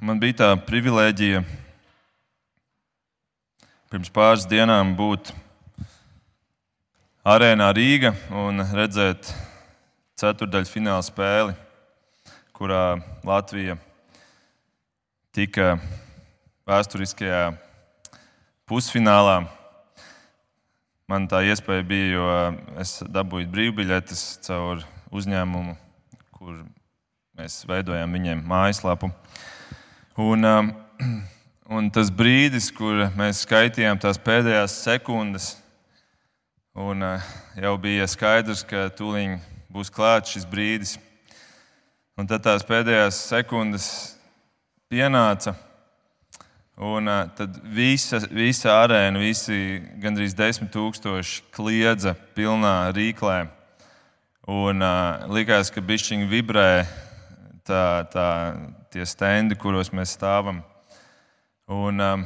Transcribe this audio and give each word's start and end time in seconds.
Man 0.00 0.16
bija 0.16 0.32
tā 0.32 0.46
privilēģija 0.64 1.42
pirms 3.92 4.08
pāris 4.08 4.46
dienām 4.48 4.94
būt 4.96 5.28
arēnā 7.28 7.66
Rīga 7.76 8.14
un 8.32 8.64
redzēt 8.64 9.28
ceturdaļu 10.16 10.70
fināla 10.72 11.04
spēli, 11.04 11.52
kurā 12.56 12.96
Latvija 13.28 13.76
tika 15.36 15.74
vēsturiskajā 16.64 17.44
pusfinālā. 18.72 19.36
Man 21.12 21.28
tā 21.28 21.44
iespēja 21.44 21.84
bija, 21.92 22.10
jo 22.16 22.32
es 22.80 23.02
dabūju 23.04 23.52
brīvbiļetes 23.52 24.26
caur 24.48 24.80
uzņēmumu, 25.12 25.76
kur 26.40 26.60
mēs 27.36 27.66
veidojām 27.68 28.16
viņiem 28.16 28.46
mājaslapu. 28.48 29.12
Un, 30.18 30.44
um, 30.44 30.72
un 31.76 31.90
tas 31.94 32.08
brīdis, 32.10 32.72
kur 32.74 33.04
mēs 33.14 33.44
skaitījām 33.44 33.98
tās 34.02 34.18
pēdējās 34.18 34.72
sekundes, 34.82 35.52
un 36.74 37.04
uh, 37.06 37.28
jau 37.54 37.76
bija 37.78 38.08
skaidrs, 38.10 38.64
ka 38.66 38.88
tūlīt 38.98 39.38
būs 39.70 39.92
klāts 39.94 40.34
šis 40.34 40.48
brīdis. 40.50 40.96
Un 42.18 42.26
tad 42.26 42.42
tās 42.42 42.66
pēdējās 42.66 43.20
sekundes 43.30 43.86
pienāca. 44.90 45.54
Un 46.74 47.06
uh, 47.06 47.30
tad 47.38 47.60
visa, 47.62 48.18
visa 48.34 48.80
arēna, 48.80 49.22
visi 49.22 49.78
gandrīz 50.02 50.34
desmit 50.34 50.72
tūkstoši 50.74 51.46
kliedza 51.54 52.16
pilnā 52.34 52.90
rīklē. 52.98 53.44
Un 54.50 54.82
uh, 54.82 55.30
likās, 55.30 55.70
ka 55.70 55.86
bišķiņi 55.86 56.26
vibrē 56.34 56.70
tā, 57.62 57.84
tā, 58.10 58.28
tie 58.90 59.06
stendi, 59.06 59.54
kuros 59.58 59.92
mēs 59.94 60.16
stāvam. 60.16 60.60
Un, 61.70 62.02
um, 62.02 62.24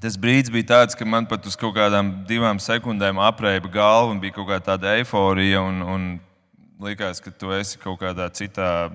tas 0.00 0.16
brīdis 0.16 0.52
bija 0.52 0.70
tāds, 0.72 0.96
ka 0.96 1.04
man 1.04 1.28
pat 1.28 1.44
uz 1.46 1.58
kaut 1.60 1.74
kādām 1.76 2.22
divām 2.28 2.60
sekundēm 2.62 3.20
apreiba 3.20 3.68
galva 3.72 4.14
un 4.14 4.22
bija 4.22 4.38
kaut 4.38 4.48
kāda 4.48 4.72
tāda 4.72 4.94
eiforija. 4.96 5.60
Un, 5.60 5.82
un 5.84 6.08
likās, 6.80 7.20
ka 7.20 7.32
tu 7.32 7.52
esi 7.52 7.80
kaut 7.82 8.00
kādā 8.00 8.30
citā 8.32 8.88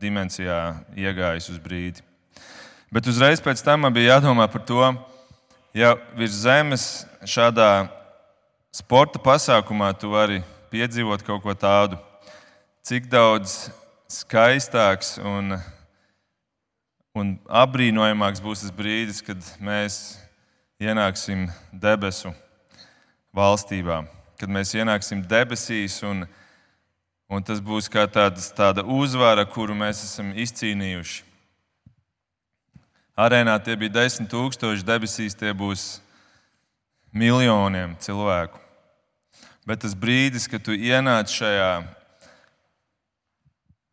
dimensijā 0.00 0.60
iegājis 0.96 1.48
uz 1.54 1.58
brīdi. 1.62 2.04
Bet 2.92 3.08
uzreiz 3.08 3.40
pēc 3.40 3.62
tam 3.64 3.86
man 3.86 3.94
bija 3.96 4.16
jādomā 4.16 4.48
par 4.50 4.64
to, 4.66 4.82
ja 5.76 5.94
virs 6.18 6.42
zemes 6.42 6.86
šādā 7.24 7.88
sporta 8.74 9.20
pasākumā 9.22 9.92
tu 9.98 10.12
vari 10.12 10.40
piedzīvot 10.72 11.24
kaut 11.26 11.44
ko 11.44 11.54
tādu, 11.54 11.96
cik 12.86 13.08
daudz 13.10 13.70
skaistāks 14.10 15.16
un 15.22 15.54
Un 17.20 17.34
apbrīnojamāks 17.52 18.40
būs 18.40 18.62
tas 18.64 18.72
brīdis, 18.72 19.18
kad 19.24 19.40
mēs 19.60 19.94
ienāksim 20.80 21.48
debesu 21.72 22.30
valstībā, 23.36 23.98
kad 24.40 24.52
mēs 24.52 24.72
ienāksim 24.78 25.20
debesīs, 25.28 25.98
un, 26.06 26.22
un 27.28 27.44
tas 27.44 27.60
būs 27.60 27.90
kā 27.92 28.06
tāds, 28.08 28.46
tāda 28.56 28.86
uzvara, 28.86 29.44
kuru 29.44 29.76
mēs 29.76 30.00
esam 30.06 30.30
izcīnījuši. 30.32 31.26
Arēnā 33.20 33.58
tie 33.60 33.74
bija 33.76 33.98
desmit 33.98 34.30
tūkstoši, 34.32 34.86
debesīs 34.86 35.36
tie 35.36 35.52
būs 35.52 35.98
miljoniem 37.12 37.98
cilvēku. 38.00 38.62
Bet 39.68 39.82
tas 39.84 39.92
brīdis, 39.98 40.48
kad 40.48 40.64
tu 40.64 40.72
ienāc 40.72 41.28
šajā 41.34 41.68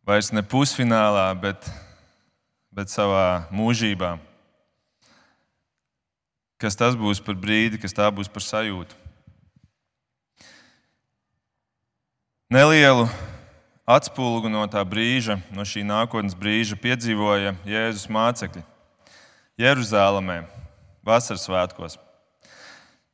vairs 0.08 0.32
ne 0.32 0.40
pusfinālā, 0.40 1.26
bet 1.42 1.68
bet 2.78 2.92
savā 2.94 3.48
mūžībā. 3.50 4.12
Kas 6.62 6.78
tas 6.78 6.94
būs 6.98 7.18
par 7.22 7.34
brīdi, 7.34 7.78
kas 7.82 7.94
tā 7.94 8.06
būs 8.14 8.30
par 8.30 8.44
sajūtu? 8.44 8.94
Nelielu 12.54 13.08
atspulgu 13.82 14.50
no 14.52 14.62
tā 14.70 14.84
brīža, 14.86 15.40
no 15.50 15.66
šī 15.66 15.82
nākotnes 15.88 16.36
brīža, 16.38 16.78
piedzīvoja 16.78 17.56
Jēzus 17.66 18.06
mācekļi 18.14 18.62
Jeruzalemē, 19.58 20.44
vasaras 21.02 21.48
svētkos. 21.48 21.96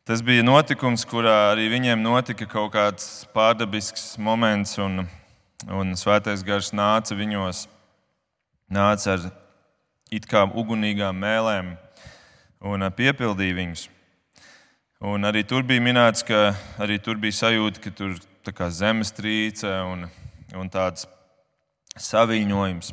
Tas 0.05 0.21
bija 0.21 0.45
notikums, 0.45 1.07
kurā 1.09 1.55
arī 1.55 1.71
viņiem 1.73 2.05
notika 2.05 2.45
kaut 2.45 2.75
kāds 2.75 3.25
pārdabisks 3.33 4.19
moments, 4.21 4.77
un, 4.77 5.07
un 5.73 5.97
svētais 5.97 6.45
gars 6.45 6.69
nāca 6.77 7.17
viņos, 7.17 7.65
nāca 8.69 9.17
ar 9.17 9.27
it 10.15 10.29
kā 10.31 10.45
ugunīgām 10.47 11.19
mēlēm 11.19 11.75
un 12.65 12.87
piepildīja 12.97 13.59
viņus. 13.59 13.89
Un 15.05 15.27
arī 15.29 15.43
tur 15.45 15.65
bija 15.67 15.83
minēts, 15.85 16.25
ka 16.25 16.55
arī 16.81 17.01
tur 17.03 17.19
bija 17.21 17.37
sajūta, 17.43 17.83
ka 17.83 17.91
tur 17.93 18.15
ir 18.17 18.71
zemestrīce 18.73 19.69
un, 19.91 20.07
un 20.57 20.71
tāds 20.73 21.09
saviņojums. 22.01 22.93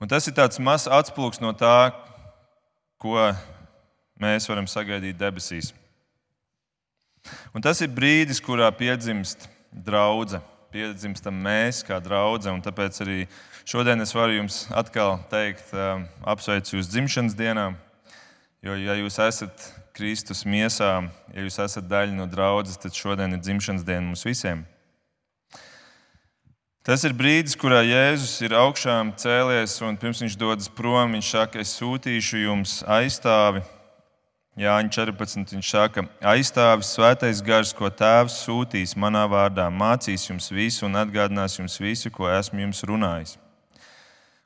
Un 0.00 0.08
tas 0.08 0.26
ir 0.28 0.36
tāds 0.36 0.60
mazs 0.60 0.88
atspūgs 0.88 1.40
no 1.40 1.52
tā, 1.56 1.92
ko 3.00 3.16
mēs 4.20 4.48
varam 4.48 4.68
sagaidīt 4.68 5.18
debesīs. 5.20 5.72
Un 7.54 7.64
tas 7.64 7.80
ir 7.84 7.92
brīdis, 7.92 8.40
kurā 8.40 8.70
piedzimst 8.72 9.48
draudzene, 9.72 10.42
piedzimstam 10.72 11.36
mēs 11.44 11.84
kā 11.86 11.98
draudzene. 12.02 12.62
Tāpēc 12.64 13.02
arī 13.04 13.20
Šodien 13.70 14.00
es 14.00 14.10
varu 14.10 14.34
jums 14.34 14.64
atkal 14.74 15.20
teikt, 15.30 15.68
um, 15.76 16.06
apsveicu 16.26 16.78
jūs 16.78 16.88
dzimšanas 16.90 17.36
dienā, 17.38 17.68
jo, 18.66 18.74
ja 18.74 18.96
jūs 18.98 19.20
esat 19.22 19.66
Kristus 19.94 20.40
miesā, 20.42 21.04
ja 21.30 21.44
jūs 21.44 21.60
esat 21.62 21.86
daļa 21.86 22.16
no 22.16 22.26
draudzes, 22.26 22.80
tad 22.82 22.98
šodien 22.98 23.36
ir 23.36 23.42
dzimšanas 23.44 23.84
diena 23.86 24.02
mums 24.08 24.26
visiem. 24.26 24.64
Tas 26.82 27.06
ir 27.06 27.14
brīdis, 27.14 27.54
kurā 27.54 27.84
Jēzus 27.86 28.40
ir 28.42 28.56
augšām 28.58 29.12
cēlies, 29.20 29.76
un 29.86 30.00
pirms 30.00 30.24
viņš 30.24 30.38
dodas 30.40 30.72
prom, 30.72 31.14
viņš 31.14 31.30
saka, 31.36 31.62
es 31.62 31.76
sūtīšu 31.78 32.42
jums 32.48 32.80
aizstāvi. 32.90 33.62
Jāņa 34.60 34.90
14. 34.92 35.54
Viņš 35.54 35.68
saka, 35.72 36.02
aizstāvis 36.34 36.90
svētais 36.92 37.38
gars, 37.40 37.70
ko 37.72 37.88
tēvs 37.88 38.42
sūtīs 38.42 38.92
manā 38.92 39.22
vārdā, 39.30 39.70
mācīs 39.72 40.26
jums 40.26 40.50
visu 40.52 40.84
un 40.84 40.98
atgādinās 41.00 41.56
jums 41.56 41.78
visu, 41.80 42.10
ko 42.12 42.28
esmu 42.28 42.66
jums 42.66 42.82
runājis. 42.84 43.38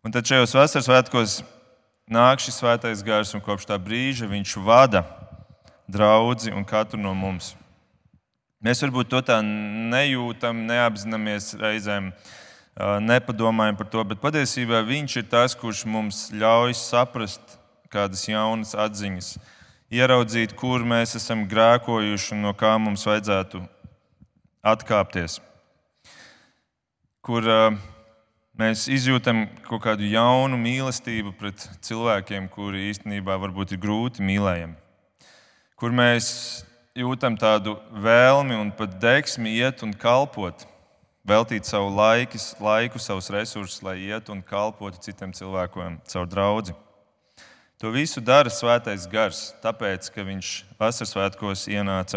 Un 0.07 0.15
tad 0.15 0.29
šajos 0.29 0.55
vasaras 0.55 0.87
svētkos 0.87 1.35
nāk 2.07 2.45
šis 2.45 2.61
svētais 2.61 3.03
gars, 3.03 3.33
un 3.35 3.43
kopš 3.43 3.67
tā 3.67 3.79
brīža 3.81 4.29
viņš 4.31 4.55
vada 4.63 5.03
draugu 5.91 6.53
un 6.55 6.63
katru 6.63 7.01
no 7.01 7.15
mums. 7.17 7.57
Mēs 8.65 8.85
varbūt 8.85 9.11
to 9.11 9.23
tā 9.33 9.41
nejūtam, 9.45 10.63
neapzināmies 10.69 11.51
reizēm, 11.59 12.13
nepadomājam 13.03 13.77
par 13.81 13.91
to, 13.91 14.07
bet 14.13 14.23
patiesībā 14.23 14.85
viņš 14.87 15.19
ir 15.21 15.27
tas, 15.33 15.59
kurš 15.59 15.83
mums 15.91 16.29
ļauj 16.31 16.79
saprast 16.79 17.59
kādas 17.91 18.25
jaunas 18.29 18.77
atziņas, 18.79 19.35
ieraudzīt, 19.95 20.55
kur 20.59 20.83
mēs 20.87 21.15
esam 21.19 21.45
grēkojuši 21.51 22.35
un 22.35 22.45
no 22.49 22.53
kā 22.59 22.75
mums 22.83 23.07
vajadzētu 23.07 23.63
atkāpties. 24.65 25.39
Kur 27.25 27.47
uh, 27.49 27.77
mēs 28.59 28.87
izjūtam 28.93 29.47
kaut 29.69 29.85
kādu 29.87 30.07
jaunu 30.11 30.59
mīlestību 30.61 31.35
pret 31.39 31.67
cilvēkiem, 31.87 32.51
kuri 32.53 32.89
īstenībā 32.91 33.39
varbūt 33.47 33.75
ir 33.75 33.83
grūti 33.83 34.25
mīlējami. 34.27 34.77
Kur 35.81 35.95
mēs 35.95 36.29
jūtam 36.95 37.39
tādu 37.41 37.79
vēlmi 38.05 38.59
un 38.61 38.71
pat 38.77 38.99
deksmi 39.03 39.57
iet 39.59 39.83
un 39.87 39.95
kalpot, 39.99 40.67
veltīt 41.27 41.67
savu 41.67 41.91
laiku, 41.97 42.39
laiku 42.63 43.01
savus 43.03 43.31
resursus, 43.35 43.83
lai 43.83 43.99
iet 44.05 44.31
un 44.31 44.43
kalpotu 44.45 45.01
citiem 45.03 45.33
cilvēkiem 45.35 46.01
caur 46.11 46.31
draugu. 46.31 46.77
To 47.85 47.91
visu 47.93 48.23
dara 48.25 48.49
Svētais 48.49 49.03
Gars, 49.13 49.51
tāpēc, 49.61 50.07
ka 50.09 50.23
Viņš 50.25 50.51
vasaras 50.81 51.11
svētkos 51.13 51.67
ienāca 51.69 52.17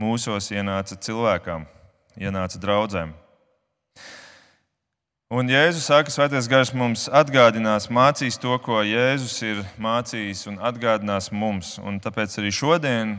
mūsos, 0.00 0.48
ienāca 0.54 0.96
cilvēkām, 0.96 1.66
ienāca 2.16 2.56
draudzēm. 2.62 3.12
Un 5.36 5.52
Jēzus 5.52 5.84
saka, 5.84 6.08
Svētais 6.08 6.48
Gars 6.48 6.72
mums 6.72 7.10
atgādinās, 7.12 7.90
mācīs 7.92 8.40
to, 8.40 8.56
ko 8.64 8.80
Jēzus 8.80 9.36
ir 9.44 9.60
mācījis 9.76 10.46
un 10.48 10.56
atgādinās 10.56 11.28
mums. 11.28 11.76
Un 11.84 12.00
tāpēc 12.00 12.40
arī 12.40 12.48
šodien, 12.48 13.18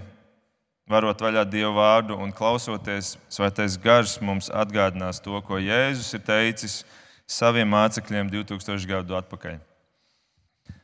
varot 0.90 1.22
vaļā 1.22 1.46
Dievu 1.46 1.78
vārdu 1.78 2.18
un 2.18 2.34
klausoties, 2.34 3.20
Svētais 3.30 3.78
Gars 3.78 4.18
mums 4.18 4.50
atgādinās 4.50 5.22
to, 5.22 5.38
ko 5.46 5.62
Jēzus 5.62 6.16
ir 6.18 6.26
teicis 6.26 6.82
saviem 7.30 7.70
mācekļiem 7.70 8.34
2000 8.34 8.96
gadu 8.98 9.22
atpakaļ. 9.22 9.68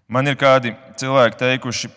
Man 0.07 0.23
ir 0.23 0.37
kādi 0.39 0.71
cilvēki 0.95 1.35
teikuši, 1.41 1.89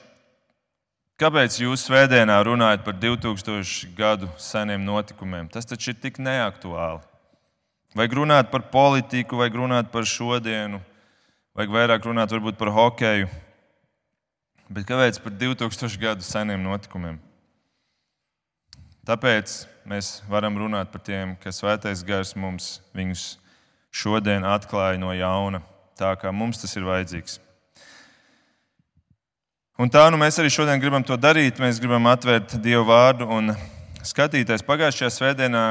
kāpēc 1.23 1.61
jūs 1.62 1.85
svētdienā 1.87 2.41
runājat 2.43 2.83
par 2.83 2.97
2000 2.99 3.93
gadu 3.95 4.27
seniem 4.35 4.83
notikumiem? 4.83 5.47
Tas 5.47 5.69
taču 5.69 5.93
ir 5.93 6.01
tik 6.03 6.19
neaktuāli. 6.19 7.05
Vajag 7.95 8.17
runāt 8.19 8.49
par 8.51 8.65
politiku, 8.71 9.39
vajag 9.39 9.59
runāt 9.61 9.93
par 9.95 10.07
šodienu, 10.07 10.81
vajag 11.55 11.75
vairāk 11.75 12.07
runāt 12.07 12.35
varbūt 12.35 12.59
par 12.59 12.73
hokeju, 12.75 13.29
bet 14.71 14.89
kāpēc 14.89 15.21
par 15.23 15.35
2000 15.39 15.99
gadu 16.03 16.27
seniem 16.27 16.67
notikumiem? 16.67 17.21
Tāpēc 19.07 19.55
mēs 19.87 20.09
varam 20.31 20.59
runāt 20.59 20.91
par 20.91 21.03
tiem, 21.07 21.37
ka 21.39 21.55
svētais 21.55 22.03
gars 22.07 22.35
mums 22.35 22.81
viņus 22.95 23.29
šodien 23.95 24.43
atklāja 24.47 24.99
no 24.99 25.15
jauna, 25.15 25.62
tā 25.99 26.11
kā 26.19 26.35
mums 26.35 26.59
tas 26.62 26.75
ir 26.75 26.87
vajadzīgs. 26.91 27.39
Un 29.81 29.88
tā 29.88 30.03
nu 30.12 30.19
mēs 30.21 30.37
arī 30.37 30.50
šodien 30.53 30.77
gribam 30.77 31.00
to 31.00 31.17
darīt. 31.17 31.56
Mēs 31.56 31.79
gribam 31.81 32.05
atvērt 32.11 32.53
Dievu 32.61 32.82
vārdu 32.91 33.25
un 33.32 33.47
skatīties. 34.05 34.61
Pagājušajā 34.69 35.09
svētdienā, 35.15 35.62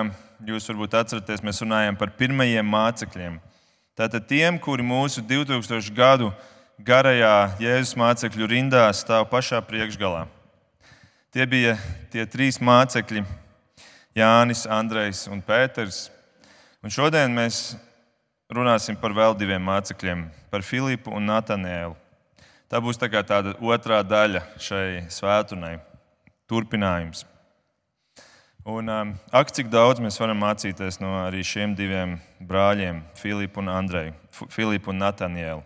jūs 0.49 0.65
varbūt 0.71 0.95
atceraties, 0.97 1.43
mēs 1.45 1.61
runājām 1.61 1.99
par 1.99 2.15
pirmajiem 2.17 2.65
mācekļiem. 2.73 3.35
Tātad 3.93 4.25
tiem, 4.25 4.57
kuri 4.57 4.81
mūsu 4.81 5.21
2000 5.21 5.93
gadu 5.93 6.31
garajā 6.81 7.51
Jēzus 7.61 7.93
mācekļu 8.01 8.49
rindā 8.49 8.87
stāv 8.97 9.29
pašā 9.29 9.61
priekšgalā. 9.69 10.25
Tie 11.29 11.45
bija 11.45 11.77
tie 12.09 12.25
trīs 12.25 12.57
mācekļi, 12.57 13.21
Jānis, 14.17 14.65
Andrejs 14.65 15.27
un 15.29 15.45
Pēters. 15.45 16.07
Un 16.81 16.89
šodien 16.89 17.29
mēs 17.29 17.75
runāsim 18.49 18.97
par 18.97 19.13
vēl 19.13 19.37
diviem 19.37 19.61
mācekļiem, 19.69 20.31
par 20.49 20.65
Filipu 20.65 21.13
un 21.13 21.29
Natanēlu. 21.29 22.08
Tā 22.69 22.77
būs 22.77 22.99
tā 23.01 23.09
tāda 23.09 23.55
otrā 23.65 24.03
daļa 24.05 24.43
šai 24.61 25.07
svētdienai, 25.09 25.79
turpinājums. 26.45 27.25
Un, 28.69 28.91
um, 28.93 29.13
ak, 29.33 29.49
cik 29.55 29.71
daudz 29.73 29.97
mēs 30.03 30.19
varam 30.21 30.37
mācīties 30.43 30.99
no 31.01 31.15
arī 31.23 31.41
šiem 31.41 31.73
diviem 31.73 32.19
brāļiem, 32.37 33.01
Filipu 33.17 33.63
un 33.63 33.71
Andreju, 33.73 34.13
Filipu 34.53 34.93
un 34.93 35.01
Natānielu. 35.01 35.63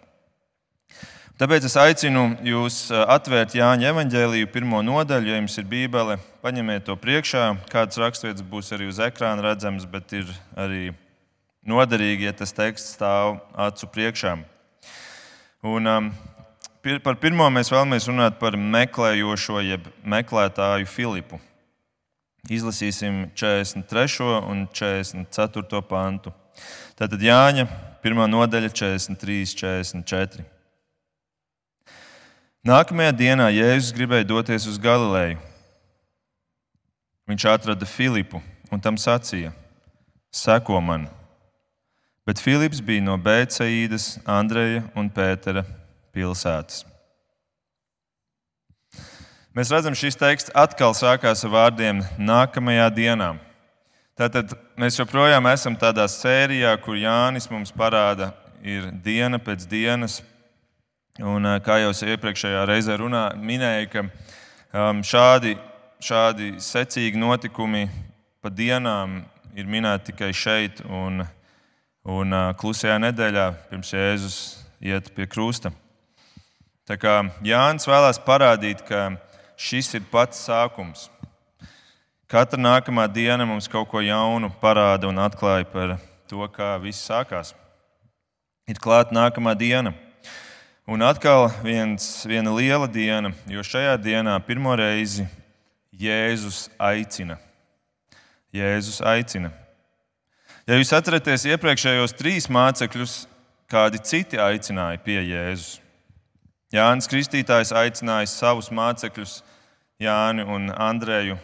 Tāpēc 1.42 1.68
es 1.68 1.76
aicinu 1.82 2.38
jūs 2.46 2.86
uh, 2.94 3.04
atvērt 3.12 3.58
Jāņa 3.58 3.92
evanģēliju 3.92 4.48
pirmo 4.54 4.80
nodaļu, 4.86 5.34
ja 5.34 5.42
jums 5.42 5.60
ir 5.60 5.68
bībele, 5.68 6.20
paņemiet 6.46 6.88
to 6.88 6.96
priekšā. 6.96 7.50
Kāds 7.74 8.00
raksturvietas 8.00 8.48
būs 8.48 8.72
arī 8.78 8.88
uz 8.88 9.04
ekrāna 9.04 9.44
redzams, 9.50 9.84
bet 9.90 10.14
ir 10.16 10.30
arī 10.56 10.94
noderīgi, 11.68 12.30
ja 12.30 12.38
tas 12.38 12.56
teksts 12.56 12.96
stāv 12.96 13.42
acu 13.60 13.92
priekšā. 13.92 14.38
Un, 15.64 15.90
um, 15.90 16.14
par 16.84 17.16
pirmo 17.16 17.46
mēs 17.48 17.70
vēlamies 17.72 18.10
runāt 18.10 18.36
par 18.42 18.58
meklējošo, 18.60 19.62
jeb 19.64 19.86
meklētāju 20.04 20.88
Filipu. 20.92 21.38
Izlasīsim 22.52 23.30
43. 23.40 24.26
un 24.52 24.66
44. 24.68 25.80
pantu. 25.88 26.34
Tātad 27.00 27.22
Jāņa, 27.24 27.64
1. 28.04 28.24
nodaļa, 28.28 28.72
43, 28.76 29.54
44. 29.56 30.44
Nākamajā 32.68 33.14
dienā 33.16 33.48
Jēzus 33.52 33.94
gribēja 33.96 34.28
doties 34.28 34.68
uz 34.68 34.76
Galileju. 34.80 35.40
Viņš 37.32 37.46
atrada 37.48 37.88
Filipu 37.88 38.42
un 38.72 38.84
tam 38.84 39.00
sacīja: 39.00 39.54
Seko 40.36 40.82
man! 40.84 41.08
Bet 42.28 42.44
Filips 42.44 42.84
bija 42.84 43.04
no 43.08 43.16
Bēcaīdas, 43.20 44.18
Andreja 44.28 44.84
un 45.00 45.08
Pētera 45.12 45.64
pilsētas. 46.14 46.84
Mēs 49.54 49.70
redzam, 49.70 49.94
šis 49.94 50.18
teksts 50.18 50.54
atkal 50.58 50.96
sākās 50.98 51.44
ar 51.46 51.52
vārdiem 51.54 52.00
nākamajā 52.18 52.88
dienā. 52.94 53.34
Tātad 54.18 54.56
mēs 54.78 54.98
joprojām 54.98 55.46
esam 55.52 55.76
tādā 55.78 56.08
sērijā, 56.10 56.72
kur 56.82 56.98
Jānis 56.98 57.46
mums 57.50 57.74
parāda, 57.74 58.32
ir 58.66 58.88
diena 59.06 59.38
pēc 59.42 59.68
dienas. 59.70 60.22
Un, 61.22 61.46
kā 61.62 61.78
jau 61.84 61.92
iepriekšējā 61.94 62.64
reizē 62.66 62.98
runā, 62.98 63.28
minēja, 63.38 63.86
ka 63.92 64.02
um, 64.08 65.04
šādi, 65.06 65.54
šādi 66.02 66.56
secīgi 66.58 67.22
notikumi 67.22 67.86
pa 68.42 68.50
dienām 68.50 69.20
ir 69.54 69.70
minēti 69.70 70.10
tikai 70.10 70.32
šeit 70.34 70.82
un, 70.90 71.22
un 72.10 72.38
klusajā 72.58 72.98
nedēļā, 73.06 73.48
pirms 73.70 73.94
Jēzus 73.94 74.42
iet 74.82 75.14
pie 75.14 75.30
krusta. 75.30 75.70
Tā 76.84 76.98
kā 77.00 77.22
Jānis 77.40 77.88
vēlās 77.88 78.18
parādīt, 78.20 78.82
ka 78.84 79.14
šis 79.56 79.94
ir 79.96 80.04
pats 80.12 80.42
sākums. 80.50 81.08
Katra 82.28 82.60
nākamā 82.60 83.06
diena 83.08 83.46
mums 83.48 83.70
kaut 83.72 83.88
ko 83.92 84.02
jaunu 84.04 84.50
parāda 84.60 85.08
un 85.08 85.22
atklāja 85.24 85.64
par 85.70 85.94
to, 86.28 86.44
kā 86.52 86.74
viss 86.84 87.06
sākās. 87.08 87.54
Ir 88.68 88.80
klāta 88.84 89.16
nākamā 89.16 89.54
diena. 89.56 89.94
Un 90.84 91.06
atkal 91.08 91.46
viens, 91.64 92.04
viena 92.28 92.52
liela 92.52 92.90
diena, 92.92 93.32
jo 93.48 93.64
šajā 93.64 93.94
dienā 94.04 94.34
pirmo 94.44 94.76
reizi 94.76 95.24
Jēzus 95.96 96.66
aicina. 96.76 97.38
Jēzus 98.52 99.00
aicina. 99.08 99.54
Ja 100.68 100.76
jūs 100.76 100.92
atceraties 100.96 101.48
iepriekšējos 101.48 102.18
trīs 102.20 102.50
mācekļus, 102.52 103.16
kādi 103.72 104.04
citi 104.04 104.42
aicināja 104.42 105.00
pie 105.06 105.22
Jēzus. 105.22 105.83
Jānis 106.74 107.06
Kristītājs 107.06 107.70
aicināja 107.78 108.26
savus 108.32 108.72
mācekļus 108.74 109.44
Jāni 110.02 110.42
un 110.42 110.72
Andreju 110.74 111.36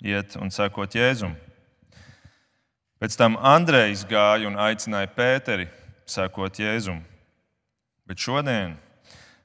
iet 0.00 0.32
un 0.40 0.48
sekot 0.48 0.96
Jēzum. 0.96 1.34
Pēc 2.96 3.18
tam 3.20 3.36
Andrejs 3.36 4.06
gāja 4.08 4.48
un 4.48 4.56
aicināja 4.56 5.12
Pēteri 5.12 5.68
sekot 6.08 6.56
Jēzum. 6.56 7.02
Bet 8.08 8.24
šodien 8.24 8.78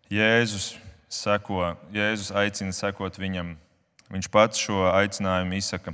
Jēzus, 0.08 0.78
seko, 1.12 1.76
Jēzus 1.92 2.32
aicina 2.32 2.72
sekot 2.72 3.20
viņam. 3.20 3.58
Viņš 4.16 4.32
pats 4.32 4.64
šo 4.64 4.88
aicinājumu 4.94 5.60
izsaka. 5.60 5.92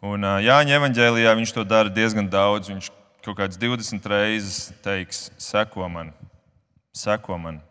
Un 0.00 0.24
Jāņa 0.24 0.80
evanģēlijā 0.80 1.36
viņš 1.36 1.58
to 1.58 1.68
dara 1.68 1.92
diezgan 1.92 2.32
daudz. 2.32 2.72
Viņš 2.72 2.88
kaut 3.20 3.36
kāds 3.44 3.60
20 3.60 4.14
reizes 4.16 4.70
teiks, 4.80 5.26
seko 5.36 5.92
man, 5.92 6.14
seko 6.96 7.36
man. 7.36 7.66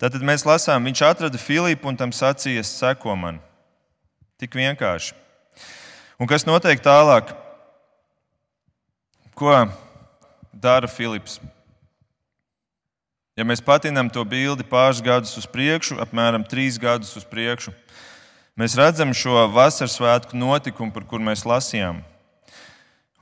Tātad 0.00 0.24
mēs 0.26 0.42
lasām, 0.46 0.86
viņš 0.88 1.02
atrada 1.06 1.38
Filipu 1.38 1.88
un 1.90 1.98
tam 1.98 2.10
sacīja, 2.14 2.64
seko 2.66 3.14
man. 3.16 3.38
Tik 4.42 4.56
vienkārši. 4.58 5.14
Un 6.18 6.30
kas 6.30 6.46
notiek 6.46 6.82
tālāk? 6.82 7.30
Ko 9.34 9.54
dara 10.52 10.90
Filips? 10.90 11.40
Ja 13.34 13.42
mēs 13.46 13.62
patinām 13.62 14.06
to 14.14 14.22
bildi 14.22 14.62
pāris 14.66 15.00
gadus 15.02 15.34
uz 15.38 15.46
priekšu, 15.50 15.98
apmēram 16.02 16.44
trīs 16.46 16.76
gadus 16.78 17.16
uz 17.18 17.24
priekšu, 17.26 17.72
mēs 18.54 18.76
redzam 18.78 19.10
šo 19.10 19.48
vasaras 19.50 19.96
svētku 19.98 20.38
notikumu, 20.38 20.94
par 20.94 21.02
kuru 21.10 21.26
mēs 21.26 21.42
lasījām. 21.42 21.98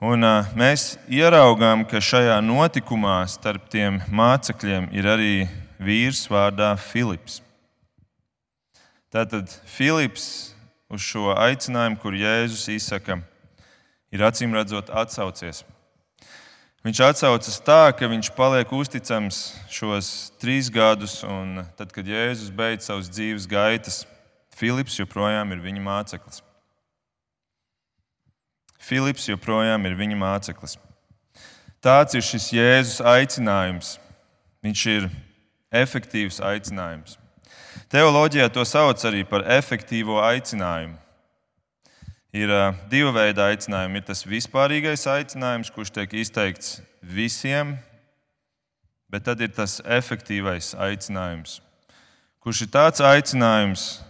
Un, 0.02 0.26
uh, 0.26 0.52
mēs 0.58 0.98
ieraugām, 1.08 1.86
ka 1.88 2.00
šajā 2.02 2.40
notikumā 2.44 3.22
starp 3.30 3.70
tiem 3.72 4.02
mācekļiem 4.12 4.90
ir 4.92 5.08
arī 5.08 5.34
vīrs 5.82 6.24
vārdā 6.30 6.72
Filips. 6.80 7.40
Tātad 9.12 9.50
Filips 9.68 10.54
uz 10.92 11.04
šo 11.04 11.32
aicinājumu, 11.34 11.98
kur 12.00 12.16
Jēzus 12.16 12.68
izsaka, 12.72 13.18
ir 14.12 14.24
acīm 14.24 14.54
redzot 14.56 14.92
atsaucies. 14.92 15.62
Viņš 16.82 17.00
atsaucas 17.06 17.60
tā, 17.62 17.92
ka 17.94 18.08
viņš 18.10 18.32
paliek 18.34 18.72
uzticams 18.74 19.52
šos 19.70 20.32
trīs 20.42 20.70
gadus, 20.72 21.20
un 21.22 21.62
tad, 21.78 21.92
kad 21.94 22.08
Jēzus 22.08 22.50
beidz 22.50 22.88
savus 22.88 23.10
dzīves 23.12 23.46
gaitas, 23.50 24.02
Filips 24.52 24.98
joprojām 24.98 25.54
ir 25.54 25.62
viņa 25.62 25.82
māceklis. 25.82 26.42
Filips 28.82 29.28
joprojām 29.30 29.86
ir 29.86 29.94
viņa 29.96 30.18
māceklis. 30.18 30.74
Tāds 31.82 32.18
ir 32.18 32.24
šis 32.26 32.50
Jēzus 32.54 32.98
aicinājums. 33.06 33.96
Viņš 34.62 34.82
ir 34.90 35.06
efektīvs 35.72 36.40
aicinājums. 36.44 37.16
Teoloģijā 37.92 38.48
to 38.52 38.64
sauc 38.68 39.00
arī 39.08 39.24
par 39.28 39.44
efektīvo 39.48 40.20
aicinājumu. 40.24 40.98
Ir 42.32 42.48
divi 42.88 43.10
veidi 43.12 43.42
aicinājumi. 43.44 44.00
Ir 44.00 44.06
tas 44.08 44.24
vispārīgais 44.24 45.04
aicinājums, 45.10 45.68
kurš 45.72 45.92
tiek 45.92 46.14
izteikts 46.16 46.78
visiem, 47.04 47.74
bet 49.12 49.26
tad 49.28 49.42
ir 49.44 49.52
tas 49.52 49.80
efektīvais 49.84 50.72
aicinājums, 50.80 51.58
kurš 52.40 52.64
ir 52.64 52.72
tāds 52.72 53.04
aicinājums, 53.04 54.00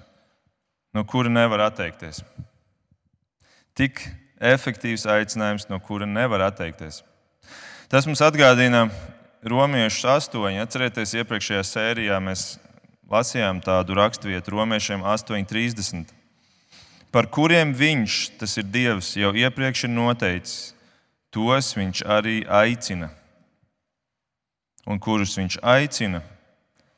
no 0.94 1.02
kura 1.08 1.32
nevar 1.32 1.66
atteikties. 1.66 2.22
Tik 3.74 4.04
efektīvs 4.38 5.08
aicinājums, 5.10 5.66
no 5.70 5.80
kura 5.82 6.06
nevar 6.06 6.46
atteikties. 6.46 7.00
Tas 7.90 8.06
mums 8.06 8.22
atgādina 8.24 8.86
Romiešus 9.42 10.04
8. 10.30 10.60
Atcerieties, 10.62 11.16
iepriekšējā 11.18 11.62
sērijā 11.66 12.18
mēs 12.22 12.60
lasījām 13.10 13.58
tādu 13.58 13.96
raksturvietu 13.98 14.52
Romiešiem 14.54 15.00
8.30, 15.02 16.12
par 17.10 17.26
kuriem 17.26 17.72
viņš, 17.74 18.18
tas 18.38 18.54
ir 18.62 18.68
Dievs, 18.70 19.16
jau 19.18 19.32
iepriekš 19.34 19.88
ir 19.88 19.90
noteicis, 19.90 20.60
tos 21.34 21.72
viņš 21.74 22.04
arī 22.06 22.44
aicina. 22.46 23.10
un 24.86 24.98
kurus 24.98 25.36
viņš 25.38 25.58
aicina, 25.62 26.22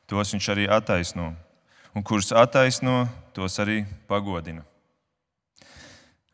tos 0.06 0.32
viņš 0.32 0.48
arī 0.52 0.68
attaisno, 0.68 1.34
un 1.94 2.02
kurus 2.02 2.32
attaisno, 2.32 3.08
tos 3.32 3.58
arī 3.58 3.86
pagodina. 4.08 4.64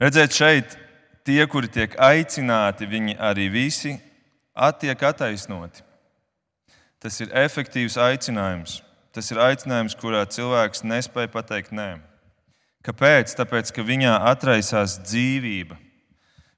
Redzēt, 0.01 0.33
šeit 0.35 0.77
tie, 1.23 1.47
kuri 1.47 1.69
tiek 1.69 1.95
aicināti, 1.99 2.87
viņi 2.87 3.17
arī 3.19 3.49
visi 3.51 3.95
attiek 4.55 5.03
attaisnoti. 5.03 5.90
Tas 7.01 7.17
ir 7.25 7.31
efektīvs 7.33 7.97
aicinājums. 7.97 8.81
Tas 9.11 9.31
ir 9.33 9.41
aicinājums, 9.43 9.97
kurā 9.99 10.23
cilvēks 10.29 10.85
nespēja 10.87 11.31
pateikt 11.33 11.73
nē. 11.75 11.95
Kāpēc? 12.87 13.33
Tāpēc, 13.37 13.73
ka 13.75 13.85
viņā 13.85 14.19
atraisās 14.31 14.99
dzīvība. 15.03 15.79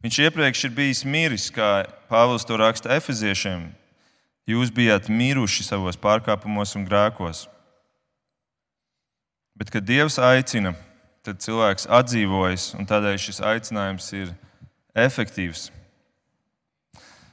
Viņš 0.03 0.19
iepriekš 0.27 0.65
ir 0.67 0.75
bijis 0.75 1.05
miris, 1.07 1.47
kā 1.55 1.85
Pāvils 2.11 2.47
to 2.47 2.59
raksta 2.59 2.91
Efeziešiem. 2.97 3.71
Jūs 4.51 4.73
bijāt 4.75 5.07
miruši 5.07 5.63
savos 5.63 5.99
pārkāpumos 5.99 6.75
un 6.75 6.87
grēkos. 6.89 7.47
Bet, 9.55 9.71
kad 9.71 9.87
Dievs 9.87 10.19
aicina, 10.19 10.75
tad 11.23 11.39
cilvēks 11.45 11.87
atdzīvojas, 11.87 12.73
un 12.75 12.89
tādēļ 12.91 13.21
šis 13.23 13.39
aicinājums 13.47 14.11
ir 14.19 14.35
efektīvs. 14.99 15.69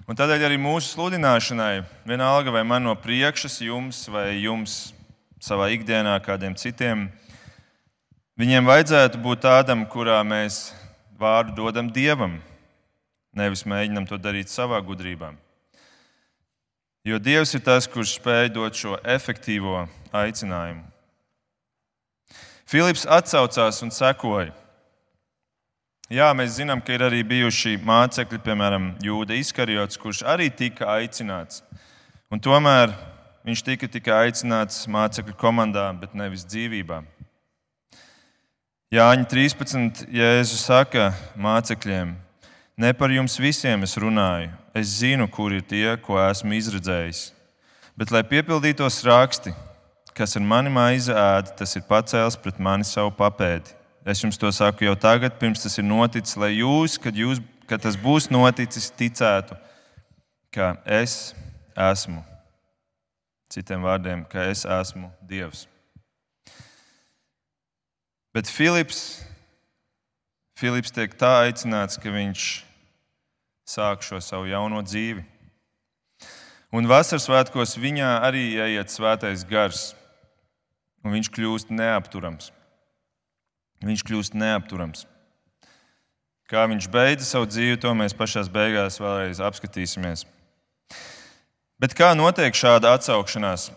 Un 0.10 0.18
tādēļ 0.18 0.48
arī 0.48 0.56
mūsu 0.58 0.96
sludināšanai, 0.96 1.84
vienalga 2.10 2.50
vai 2.50 2.64
man 2.66 2.82
no 2.82 2.96
priekšas, 2.98 3.60
jums 3.62 4.08
vai 4.10 4.40
jums 4.42 4.96
savā 5.38 5.68
ikdienā, 5.70 6.16
kādiem 6.26 6.56
citiem, 6.58 7.04
viņiem 8.34 8.66
vajadzētu 8.66 9.22
būt 9.22 9.44
tādam, 9.44 9.84
kurā 9.86 10.18
mēs 10.26 10.72
vārdu 11.14 11.54
dodam 11.60 11.92
Dievam, 11.94 12.40
nevis 13.38 13.62
mēģinam 13.70 14.10
to 14.10 14.18
darīt 14.18 14.50
savā 14.50 14.82
gudrībā. 14.82 15.36
Jo 17.06 17.22
Dievs 17.22 17.54
ir 17.54 17.62
tas, 17.70 17.86
kurš 17.86 18.16
spēj 18.18 18.50
dot 18.58 18.82
šo 18.82 18.98
efektīvo 19.06 19.84
aicinājumu. 20.10 20.88
Filips 22.66 23.06
atsaucās 23.06 23.86
un 23.86 23.94
sekoja. 23.94 24.58
Jā, 26.10 26.32
mēs 26.34 26.56
zinām, 26.58 26.80
ka 26.82 26.96
ir 26.96 27.04
arī 27.06 27.20
bijuši 27.22 27.76
mācekļi, 27.86 28.40
piemēram, 28.42 28.86
Jūda 29.06 29.36
Iskariots, 29.38 30.00
kurš 30.02 30.24
arī 30.26 30.48
tika 30.50 30.88
aicināts. 30.96 31.60
Un 32.34 32.42
tomēr 32.42 32.96
viņš 33.46 33.62
tika 33.68 33.86
tikai 33.94 34.16
aicināts 34.24 34.88
mācekļu 34.90 35.38
komandā, 35.38 35.86
bet 36.02 36.18
nevis 36.18 36.48
dzīvībā. 36.50 37.04
Jāņa 38.90 39.30
13. 39.30 40.04
Jēzus 40.10 40.66
saka 40.66 41.12
mācekļiem: 41.38 42.18
Ne 42.82 42.94
par 42.98 43.14
jums 43.14 43.38
visiem 43.38 43.86
es 43.86 43.94
runāju, 43.94 44.50
es 44.74 44.98
zinu, 45.04 45.30
kur 45.30 45.54
ir 45.54 45.62
tie, 45.62 45.94
ko 46.02 46.18
esmu 46.26 46.58
izredzējis. 46.58 47.28
Bet, 47.94 48.10
lai 48.10 48.26
piepildītos 48.26 49.04
raksti, 49.06 49.54
kas 50.18 50.34
ar 50.34 50.42
mani 50.42 50.74
maizi 50.74 51.14
ēda, 51.14 51.54
tas 51.62 51.78
ir 51.78 51.86
pacēlis 51.86 52.42
pret 52.42 52.58
mani 52.58 52.90
savu 52.98 53.14
papēdi. 53.14 53.78
Es 54.10 54.24
jums 54.24 54.40
to 54.42 54.50
saku 54.50 54.88
jau 54.88 54.96
tagad, 54.98 55.36
pirms 55.38 55.62
tas 55.62 55.76
ir 55.78 55.86
noticis, 55.86 56.34
lai 56.42 56.56
jūs, 56.56 56.96
kad, 56.98 57.14
jūs, 57.14 57.38
kad 57.70 57.84
tas 57.84 57.94
būs 57.94 58.32
noticis, 58.34 58.88
ticētu, 58.98 59.54
ka 60.50 60.72
es 60.90 61.36
esmu. 61.78 62.24
Citiem 63.54 63.86
vārdiem, 63.86 64.26
ka 64.26 64.48
es 64.50 64.66
esmu 64.66 65.12
Dievs. 65.30 65.68
Bet 68.34 68.50
Filips, 68.50 69.22
Filips 70.58 70.94
tiek 70.94 71.14
tā 71.14 71.36
aicināts, 71.46 72.02
ka 72.02 72.10
viņš 72.10 72.50
sāk 73.70 74.02
šo 74.02 74.18
savu 74.26 74.50
jauno 74.50 74.82
dzīvi. 74.82 75.22
Un 76.74 76.90
vasaras 76.90 77.30
svētkos 77.30 77.78
viņā 77.78 78.16
arī 78.26 78.56
ieiet 78.58 78.90
svētais 78.90 79.46
gars, 79.46 79.92
un 81.06 81.14
viņš 81.14 81.30
kļūst 81.38 81.78
neapturams 81.78 82.56
viņš 83.86 84.04
kļūst 84.08 84.36
neapturams. 84.38 85.06
Kā 86.50 86.66
viņš 86.66 86.88
beidza 86.90 87.28
savu 87.28 87.46
dzīvi, 87.50 87.78
to 87.78 87.94
mēs 87.94 88.16
pašā 88.18 88.42
beigās 88.50 88.98
vēlreiz 88.98 89.42
apskatīsimies. 89.44 90.26
Bet 91.80 91.94
kā 91.96 92.12
notiek 92.18 92.56
šāda 92.58 92.96
atsaukšanās? 92.98 93.70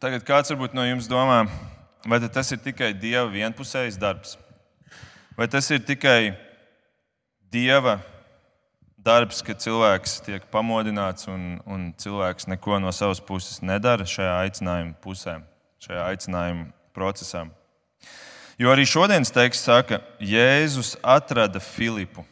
Tagad 0.00 0.24
kāds 0.24 0.50
varbūt 0.54 0.76
no 0.78 0.86
jums 0.86 1.10
domā, 1.10 1.42
vai 2.06 2.20
tas 2.24 2.52
ir 2.54 2.62
tikai 2.62 2.92
Dieva 2.96 3.26
vienpusējs 3.30 3.98
darbs, 4.00 4.36
vai 5.36 5.48
tas 5.50 5.68
ir 5.74 5.82
tikai 5.84 6.38
Dieva 7.52 7.98
darbs, 8.96 9.42
ka 9.44 9.54
cilvēks 9.56 10.18
tiek 10.26 10.48
pamodināts 10.52 11.28
un, 11.30 11.58
un 11.66 11.90
cilvēks 11.98 12.48
neko 12.50 12.80
no 12.82 12.92
savas 12.94 13.20
puses 13.24 13.62
nedara 13.62 14.06
šajā 14.08 14.34
aicinājuma 14.44 14.96
pusē, 15.04 15.38
šajā 15.84 16.08
aicinājuma 16.12 16.68
procesā. 16.96 17.46
Jo 18.58 18.72
arī 18.74 18.82
šodienas 18.90 19.30
teksts 19.30 19.68
saka, 19.68 20.00
Jēzus 20.18 20.96
atrada 21.06 21.60
Filipu. 21.62 22.24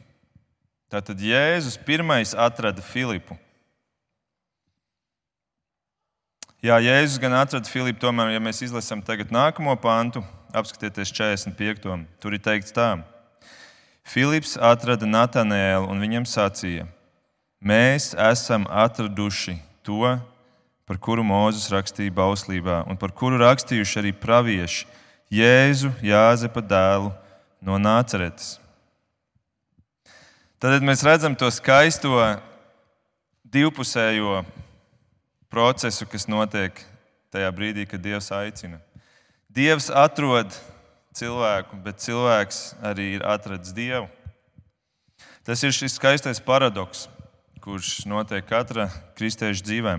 Tātad 0.90 1.20
Jēzus 1.22 1.76
pirmais 1.78 2.32
atrada 2.34 2.82
Filipu. 2.82 3.36
Jā, 6.58 6.80
Jēzus 6.82 7.20
gan 7.22 7.36
atrada 7.38 7.70
Filipu, 7.70 8.02
tomēr, 8.02 8.32
ja 8.34 8.42
mēs 8.42 8.64
izlasām 8.66 9.04
tagad 9.06 9.30
nākamo 9.30 9.76
pantu, 9.78 10.24
apskatieties 10.50 11.14
45. 11.14 12.02
Tur 12.18 12.34
ir 12.34 12.42
teikts 12.42 12.74
tā. 12.74 12.96
Filips 14.02 14.56
atrada 14.58 15.06
Natanēlu 15.06 15.86
un 15.94 16.02
viņam 16.02 16.26
sacīja: 16.26 16.88
Mēs 17.62 18.16
esam 18.18 18.66
atraduši 18.66 19.60
to, 19.86 20.18
par 20.86 20.98
kuru 20.98 21.22
Mozus 21.22 21.70
rakstīja 21.70 22.18
bauslībā, 22.18 22.82
un 22.90 22.98
par 22.98 23.14
kuru 23.14 23.38
rakstījuši 23.46 24.02
arī 24.02 24.16
pravieši 24.26 24.86
Jēzu 25.32 25.90
Jāzepa 26.06 26.62
dēlu 26.62 27.10
no 27.58 27.78
Nāceretes. 27.82 28.60
Tad 30.62 30.84
mēs 30.86 31.02
redzam 31.02 31.34
to 31.34 31.48
skaisto 31.50 32.14
divpusējo 33.42 34.44
procesu, 35.50 36.06
kas 36.06 36.28
notiek 36.30 36.78
tajā 37.34 37.50
brīdī, 37.54 37.88
kad 37.90 38.02
Dievs 38.02 38.30
aicina. 38.34 38.78
Dievs 39.50 39.90
atrod 39.90 40.54
cilvēku, 41.16 41.80
bet 41.82 42.02
cilvēks 42.06 42.76
arī 42.86 43.16
ir 43.18 43.26
atradzis 43.26 43.74
Dievu. 43.74 44.06
Tas 45.46 45.62
ir 45.66 45.74
šis 45.74 45.98
skaistais 45.98 46.42
paradoks, 46.42 47.08
kurš 47.62 48.04
notiek 48.06 48.46
katra 48.46 48.88
kristieša 49.18 49.66
dzīvē. 49.66 49.98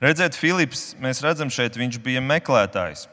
Redzēt, 0.00 0.36
Filips, 0.40 0.94
mēs 0.96 1.20
redzam 1.20 1.52
šeit, 1.52 1.76
viņš 1.76 2.00
bija 2.00 2.24
meklētājs. 2.24 3.10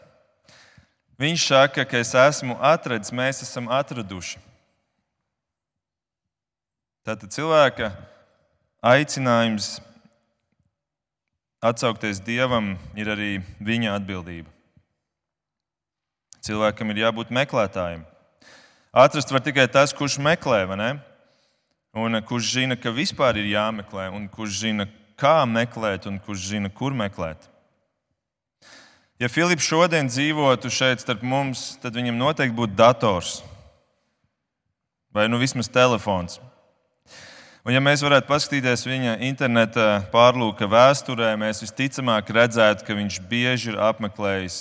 Viņš 1.18 1.48
saka, 1.50 1.86
ka 1.86 1.98
es 1.98 2.14
esmu 2.14 2.60
atradzis, 2.62 3.14
mēs 3.16 3.42
esam 3.42 3.72
atraduši. 3.74 4.38
Tātad 7.08 7.32
cilvēka 7.34 7.90
aicinājums 8.86 9.80
atsaukties 11.64 12.22
Dievam 12.22 12.76
ir 12.94 13.10
arī 13.10 13.32
viņa 13.64 13.96
atbildība. 13.98 14.52
Cilvēkam 16.46 16.94
ir 16.94 17.02
jābūt 17.08 17.34
meklētājam. 17.34 18.06
Atrast 18.94 19.34
var 19.34 19.42
tikai 19.44 19.66
tas, 19.72 19.96
kurš 19.98 20.20
meklē, 20.22 20.62
un 21.98 22.22
kurš 22.30 22.54
zina, 22.60 22.78
ka 22.78 22.94
vispār 22.94 23.42
ir 23.42 23.50
jāmeklē, 23.56 24.08
un 24.14 24.30
kurš 24.30 24.62
zina, 24.68 24.86
kā 25.18 25.42
meklēt, 25.50 26.06
un 26.06 26.22
kurš 26.22 26.52
zina, 26.54 26.70
kur 26.70 26.94
meklēt. 26.94 27.50
Ja 29.18 29.30
Filips 29.34 29.66
šodien 29.66 30.10
dzīvotu 30.12 30.70
šeit 30.70 31.02
starp 31.02 31.24
mums, 31.26 31.72
tad 31.82 31.96
viņam 31.98 32.20
noteikti 32.20 32.54
būtu 32.58 32.78
dators 32.78 33.40
vai 35.10 35.26
nu 35.26 35.40
vismaz 35.42 35.66
telefons. 35.74 36.38
Un, 37.66 37.74
ja 37.74 37.82
mēs 37.82 38.04
varētu 38.06 38.30
paskatīties 38.30 38.86
viņa 38.86 39.16
interneta 39.26 39.88
pārlūka 40.14 40.70
vēsturē, 40.70 41.32
mēs 41.42 41.64
visticamāk 41.66 42.30
redzētu, 42.30 42.86
ka 42.86 42.96
viņš 42.96 43.18
bieži 43.28 43.74
ir 43.74 43.80
apmeklējis 43.82 44.60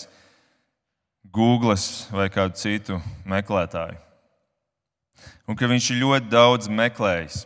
Google 1.28 1.76
vai 2.16 2.30
kādu 2.32 2.56
citu 2.56 2.96
meklētāju. 3.28 4.00
Un 5.46 5.60
ka 5.60 5.68
viņš 5.68 5.90
ir 5.92 6.00
ļoti 6.00 6.32
daudz 6.32 6.72
meklējis. 6.72 7.44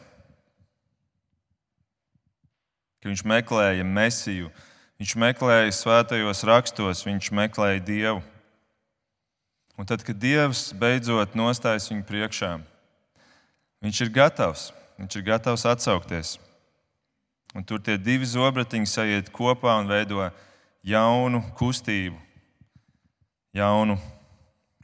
Ka 3.03 3.11
viņš 3.11 3.27
meklēja 3.27 3.85
mesiju, 3.85 4.55
Viņš 5.01 5.15
meklēja 5.17 5.73
svētajos 5.73 6.43
rakstos, 6.45 7.07
viņš 7.07 7.31
meklēja 7.33 7.81
Dievu. 7.81 8.21
Un 9.81 9.89
tad, 9.89 10.05
kad 10.05 10.19
Dievs 10.21 10.75
beidzot 10.77 11.33
nostājas 11.33 11.89
viņu 11.89 12.05
priekšā, 12.05 12.51
viņš 13.81 14.01
ir 14.05 14.13
gatavs, 14.13 14.67
viņš 15.01 15.17
ir 15.17 15.25
gatavs 15.25 15.65
atsaukties. 15.65 16.35
Un 17.57 17.65
tur 17.65 17.81
tie 17.81 17.97
divi 17.97 18.29
zobratiņi 18.29 18.93
sajiet 18.93 19.33
kopā 19.33 19.79
un 19.81 19.89
veido 19.89 20.29
jaunu 20.85 21.41
kustību. 21.57 22.21
Jaunu 23.57 23.97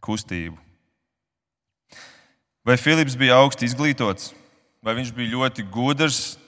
kustību. 0.00 0.56
Vai 2.66 2.80
Filips 2.80 3.14
bija 3.20 3.36
augsti 3.36 3.68
izglītots, 3.68 4.32
vai 4.80 4.96
viņš 4.96 5.12
bija 5.12 5.36
ļoti 5.36 5.68
gudrs, 5.68 6.38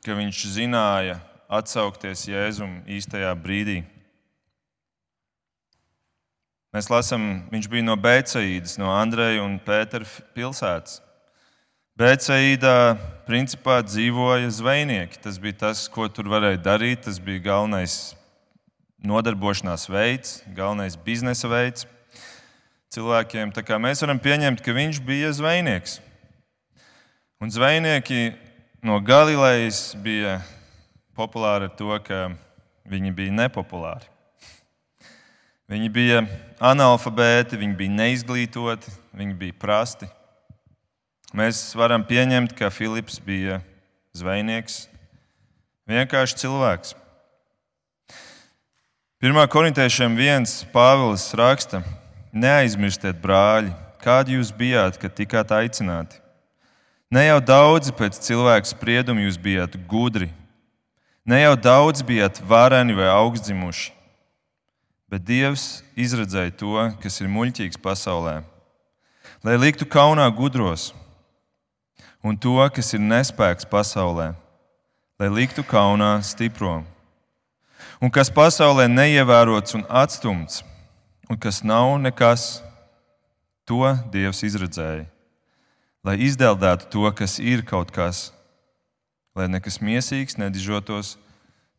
ka 0.00 0.16
viņš 0.16 0.46
zināja 0.56 1.20
atsaukties 1.50 2.28
Jēzum 2.30 2.80
īstajā 2.86 3.32
brīdī. 3.42 3.80
Mēs 6.70 6.86
lasām, 6.86 7.48
viņš 7.50 7.66
bija 7.66 7.82
no 7.82 7.96
Bēcīdas, 7.98 8.76
no 8.78 8.92
Andreja 8.94 9.42
un 9.42 9.56
Pētera 9.58 10.06
pilsētas. 10.36 11.00
Bēcīdā 11.98 12.94
principā 13.26 13.80
dzīvoja 13.82 14.52
zvejnieki. 14.54 15.18
Tas 15.20 15.40
bija 15.42 15.58
tas, 15.66 15.82
ko 15.90 16.06
tur 16.08 16.30
varēja 16.30 16.60
darīt. 16.62 17.02
Tas 17.08 17.18
bija 17.20 17.42
galvenais 17.50 17.96
nodarbošanās 19.02 19.88
veids, 19.90 20.38
galvenais 20.54 20.94
biznesa 20.94 21.50
veids 21.50 21.88
cilvēkiem. 22.94 23.50
Mēs 23.82 24.04
varam 24.06 24.22
pieņemt, 24.22 24.62
ka 24.62 24.76
viņš 24.76 25.02
bija 25.04 25.34
zvejnieks. 25.34 25.98
Un 27.42 27.50
zvejnieki 27.50 28.30
no 28.86 29.02
Galilejas 29.02 29.90
bija 29.98 30.38
populāri 31.20 31.68
ar 31.68 31.76
to, 31.76 31.92
ka 32.04 32.30
viņi 32.88 33.12
bija 33.12 33.36
nepopulāri. 33.44 34.08
Viņi 35.70 35.90
bija 35.94 36.22
analfabēti, 36.58 37.58
viņi 37.60 37.76
bija 37.78 37.94
neizglītoti, 37.94 38.90
viņi 39.14 39.36
bija 39.38 39.54
prasti. 39.60 40.08
Mēs 41.36 41.60
varam 41.78 42.02
pieņemt, 42.02 42.56
ka 42.58 42.72
Filips 42.74 43.20
bija 43.22 43.60
zvejnieks, 44.18 44.88
vienkārši 45.86 46.40
cilvēks. 46.42 46.96
1. 49.22 49.38
korintiešiem 49.52 50.16
viens 50.18 50.64
Pāvils 50.72 51.28
raksta: 51.38 51.84
Neaizmirstiet, 52.32 53.20
brāļi, 53.22 53.70
kādi 54.02 54.40
jūs 54.40 54.50
bijāt, 54.50 54.98
kad 54.98 55.14
tikāt 55.14 55.54
aicināti. 55.54 56.18
Ne 57.14 57.28
jau 57.28 57.38
daudzi 57.42 57.94
pēc 57.94 58.18
cilvēka 58.26 58.70
sprieduma 58.70 59.22
jūs 59.22 59.38
bijāt 59.38 59.76
gudri, 59.90 60.32
ne 61.24 61.40
jau 61.42 61.56
daudz 61.56 62.04
bijāt 62.06 62.40
vareni 62.46 62.96
vai 62.96 63.08
augstzimuši 63.12 64.00
Bet 65.10 65.24
Dievs 65.26 65.80
izredzēja 65.98 66.52
to, 66.54 66.76
kas 67.02 67.16
ir 67.18 67.26
muļķīgs 67.34 67.80
pasaulē, 67.82 68.36
lai 69.42 69.56
liktu 69.58 69.82
kaunā 69.90 70.28
gudros, 70.30 70.92
un 72.22 72.38
to, 72.38 72.54
kas 72.70 72.94
ir 72.94 73.02
nespēks 73.02 73.66
pasaulē, 73.66 74.28
lai 75.18 75.30
liktu 75.34 75.64
kaunā 75.66 76.12
stipro, 76.22 76.84
un 77.98 78.14
kas 78.14 78.30
pasaulē 78.30 78.86
neievērots 78.86 79.74
un 79.80 79.82
atstumts, 79.90 80.62
un 81.26 81.34
kas 81.34 81.58
nav 81.66 81.96
nekas, 81.98 82.62
to 83.66 83.82
Dievs 84.14 84.44
izredzēja, 84.46 85.08
lai 86.06 86.20
izdeldētu 86.22 86.86
to, 86.94 87.10
kas 87.18 87.40
ir 87.42 87.66
kaut 87.66 87.90
kas, 87.90 88.28
lai 89.36 89.48
nekas 89.50 89.80
miesīgs 89.82 90.38
nedižotos 90.40 91.16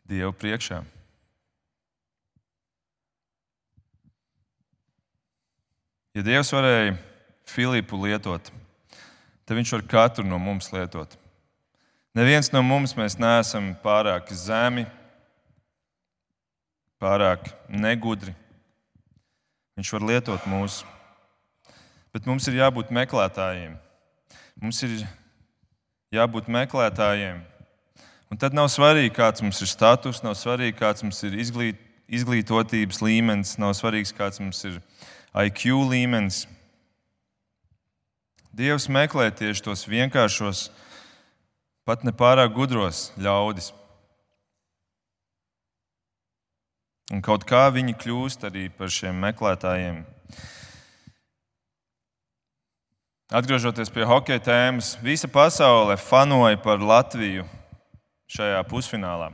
Dievu 0.07 0.33
priekšā. 0.35 0.81
Ja 6.11 6.23
Dievs 6.25 6.51
varēja 6.51 6.97
Filipu 7.47 7.99
lietot, 8.01 8.49
tad 9.45 9.55
Viņš 9.55 9.71
var 9.77 9.83
katru 9.87 10.25
no 10.27 10.39
mums 10.39 10.71
lietot. 10.73 11.15
Neviens 12.15 12.51
no 12.51 12.59
mums 12.63 12.91
neesam 12.95 13.71
pārāk 13.83 14.33
zemi, 14.35 14.83
pārāk 16.99 17.47
negudri. 17.71 18.35
Viņš 19.79 19.93
var 19.95 20.07
lietot 20.09 20.47
mūsu. 20.51 20.83
Bet 22.11 22.27
mums 22.27 22.47
ir 22.51 22.59
jābūt 22.59 22.91
meklētājiem. 22.91 23.77
Mums 24.59 24.83
ir 24.83 24.99
jābūt 26.11 26.49
meklētājiem. 26.51 27.39
Un 28.31 28.39
tad 28.39 28.55
nav 28.55 28.67
svarīgi, 28.71 29.13
kāds 29.15 29.43
mums 29.43 29.61
ir 29.63 29.69
status, 29.71 30.21
nav 30.23 30.35
svarīgi, 30.39 30.77
kāds 30.79 31.03
mums 31.05 31.19
ir 31.27 31.35
izglīt, 31.39 31.79
izglītotības 32.11 32.99
līmenis, 33.03 33.57
nav 33.59 33.73
svarīgs, 33.79 34.11
kāds 34.15 34.41
mums 34.43 34.59
ir 34.67 34.79
IQ 35.47 35.79
līmenis. 35.87 36.45
Dievs 38.51 38.89
meklē 38.91 39.29
tieši 39.31 39.63
tos 39.63 39.85
vienkāršos, 39.87 40.65
pat 41.87 42.03
ne 42.03 42.11
pārāk 42.11 42.51
gudros 42.55 43.09
ļaudis. 43.15 43.71
Un 47.11 47.23
kaut 47.23 47.43
kā 47.47 47.69
viņi 47.71 47.95
kļūst 47.99 48.43
arī 48.47 48.67
par 48.75 48.91
šiem 48.91 49.15
meklētājiem. 49.23 50.03
Atgriežoties 53.31 53.87
pie 53.87 54.03
hokeja 54.03 54.41
tēmas, 54.43 54.97
visa 54.99 55.29
pasaule 55.31 55.95
fanoja 55.95 56.57
par 56.59 56.81
Latviju 56.83 57.45
šajā 58.27 58.59
pusfinālā. 58.67 59.29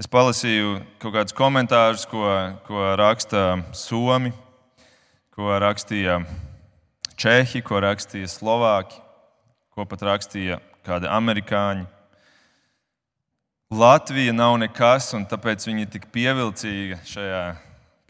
Es 0.00 0.08
palasīju 0.08 0.78
kaut 1.02 1.18
kādus 1.18 1.36
komentārus, 1.36 2.06
ko, 2.08 2.24
ko 2.64 2.94
raksta 2.96 3.60
Somija 3.76 4.32
ko 5.32 5.48
rakstīja 5.60 6.18
Čehi, 7.16 7.62
ko 7.64 7.80
rakstīja 7.80 8.28
Slovāki, 8.28 8.98
ko 9.72 9.86
pat 9.88 10.04
rakstīja 10.04 10.58
kādi 10.84 11.08
amerikāņi. 11.08 11.86
Latvija 13.72 14.34
nav 14.36 14.58
nekas, 14.60 15.12
un 15.16 15.24
tāpēc 15.28 15.64
viņa 15.68 15.86
ir 15.86 15.92
tik 15.92 16.10
pievilcīga 16.12 17.00
šajā 17.08 17.44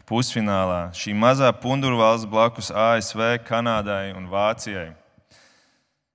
pusfinālā. 0.09 0.91
Šī 0.95 1.15
mazā 1.17 1.49
punduru 1.55 1.99
valsts 2.01 2.29
blakus 2.29 2.71
ASV, 2.71 3.39
Kanādai 3.47 4.13
un 4.17 4.27
Vācijai. 4.31 4.91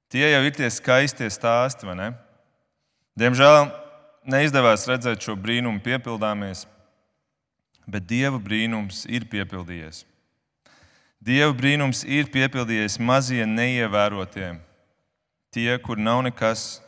Tie 0.08 0.24
jau 0.24 0.40
ir 0.44 0.54
tie 0.56 0.70
skaistie 0.72 1.28
stāsti, 1.28 1.84
vai 1.88 1.96
ne? 1.98 2.08
Diemžēl 3.18 3.68
neizdevās 4.28 4.86
redzēt 4.88 5.24
šo 5.24 5.34
brīnumu 5.36 5.82
piepildāmies, 5.84 6.66
bet 7.88 8.06
Dieva 8.08 8.40
brīnums 8.40 9.04
ir 9.08 9.26
piepildījies. 9.28 10.04
Dieva 11.18 11.52
brīnums 11.56 12.04
ir 12.06 12.28
piepildījies 12.30 13.00
mazie 13.02 13.42
neievērotie. 13.48 14.52
Tie, 15.52 15.70
kur 15.82 15.98
nav 15.98 16.22
nekas, 16.28 16.78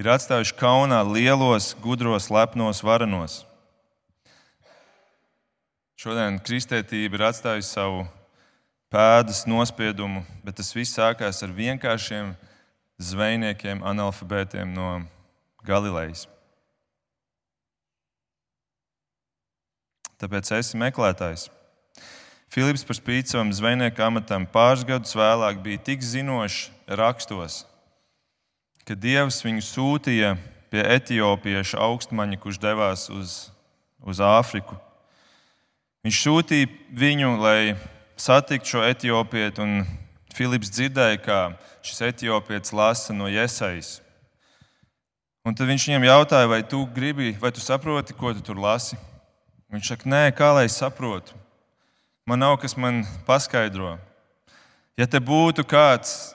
ir 0.00 0.08
atstājuši 0.14 0.56
kaunā 0.58 1.02
lielos, 1.06 1.74
gudros, 1.82 2.30
lepnos, 2.32 2.80
varenos. 2.86 3.42
Šodien 6.04 6.34
kristētība 6.36 7.16
ir 7.16 7.22
atstājusi 7.30 7.70
savu 7.78 8.02
pēdas 8.92 9.46
nospiedumu, 9.48 10.20
bet 10.44 10.58
tas 10.58 10.68
viss 10.76 10.92
sākās 10.98 11.40
ar 11.40 11.54
vienkāršiem 11.56 12.34
zvejniekiem, 13.00 13.80
analfabētiem 13.80 14.74
no 14.76 14.90
Galilejas. 15.64 16.26
Tāpēc 20.20 20.52
esi 20.60 20.84
meklētājs. 20.84 21.48
Filips 22.52 22.84
par 22.84 23.00
spīti 23.00 23.32
savam 23.32 23.56
zvejnieka 23.56 24.04
amatam 24.04 24.44
pāris 24.44 24.84
gadus 24.84 25.16
vēlāk 25.16 25.64
bija 25.64 25.86
tik 25.88 26.04
zinošs 26.04 26.68
rakstos, 27.00 27.62
ka 28.84 28.92
Dievs 28.92 29.40
viņu 29.40 29.70
sūtīja 29.72 30.36
pie 30.68 30.84
etiopieša 31.00 31.80
augstmaņa, 31.88 32.44
kurš 32.44 32.60
devās 32.60 33.08
uz, 33.08 33.46
uz 34.04 34.20
Āfriku. 34.20 34.84
Viņš 36.04 36.20
sūtīja 36.20 36.68
viņu, 36.92 37.30
lai 37.40 37.74
satiktu 38.20 38.74
šo 38.74 38.82
etiopietu, 38.84 39.64
un 39.64 39.86
Filips 40.34 40.68
dzirdēja, 40.74 41.20
kā 41.24 41.38
šis 41.84 42.02
etiopietis 42.10 42.74
lasa 42.76 43.14
no 43.16 43.30
iesaistas. 43.30 44.02
Un 45.44 45.56
tad 45.56 45.68
viņš 45.68 45.86
viņam 45.88 46.04
jautāja, 46.08 46.48
vai 46.48 46.62
tu 46.64 46.82
gribi, 46.92 47.34
vai 47.40 47.50
tu 47.52 47.60
saproti, 47.60 48.16
ko 48.16 48.32
tu 48.36 48.44
tur 48.44 48.60
lasi. 48.60 48.96
Viņš 49.72 49.90
saka, 49.90 50.08
nē, 50.08 50.22
kā 50.36 50.50
lai 50.56 50.66
es 50.68 50.76
saprotu. 50.80 51.36
Man 52.28 52.40
nav 52.40 52.56
kas 52.60 52.76
man 52.80 53.02
paskaidro. 53.26 53.98
Ja 54.96 55.08
te 55.08 55.20
būtu 55.20 55.64
kāds 55.68 56.34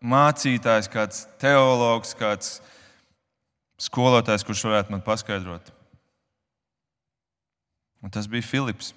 mācītājs, 0.00 0.88
kāds 0.92 1.24
teologs, 1.40 2.12
kāds 2.16 2.58
skolotājs, 3.80 4.44
kurš 4.44 4.64
varētu 4.68 4.94
man 4.94 5.04
paskaidrot. 5.04 5.72
Un 8.04 8.12
tas 8.12 8.28
bija 8.30 8.44
Filips. 8.44 8.94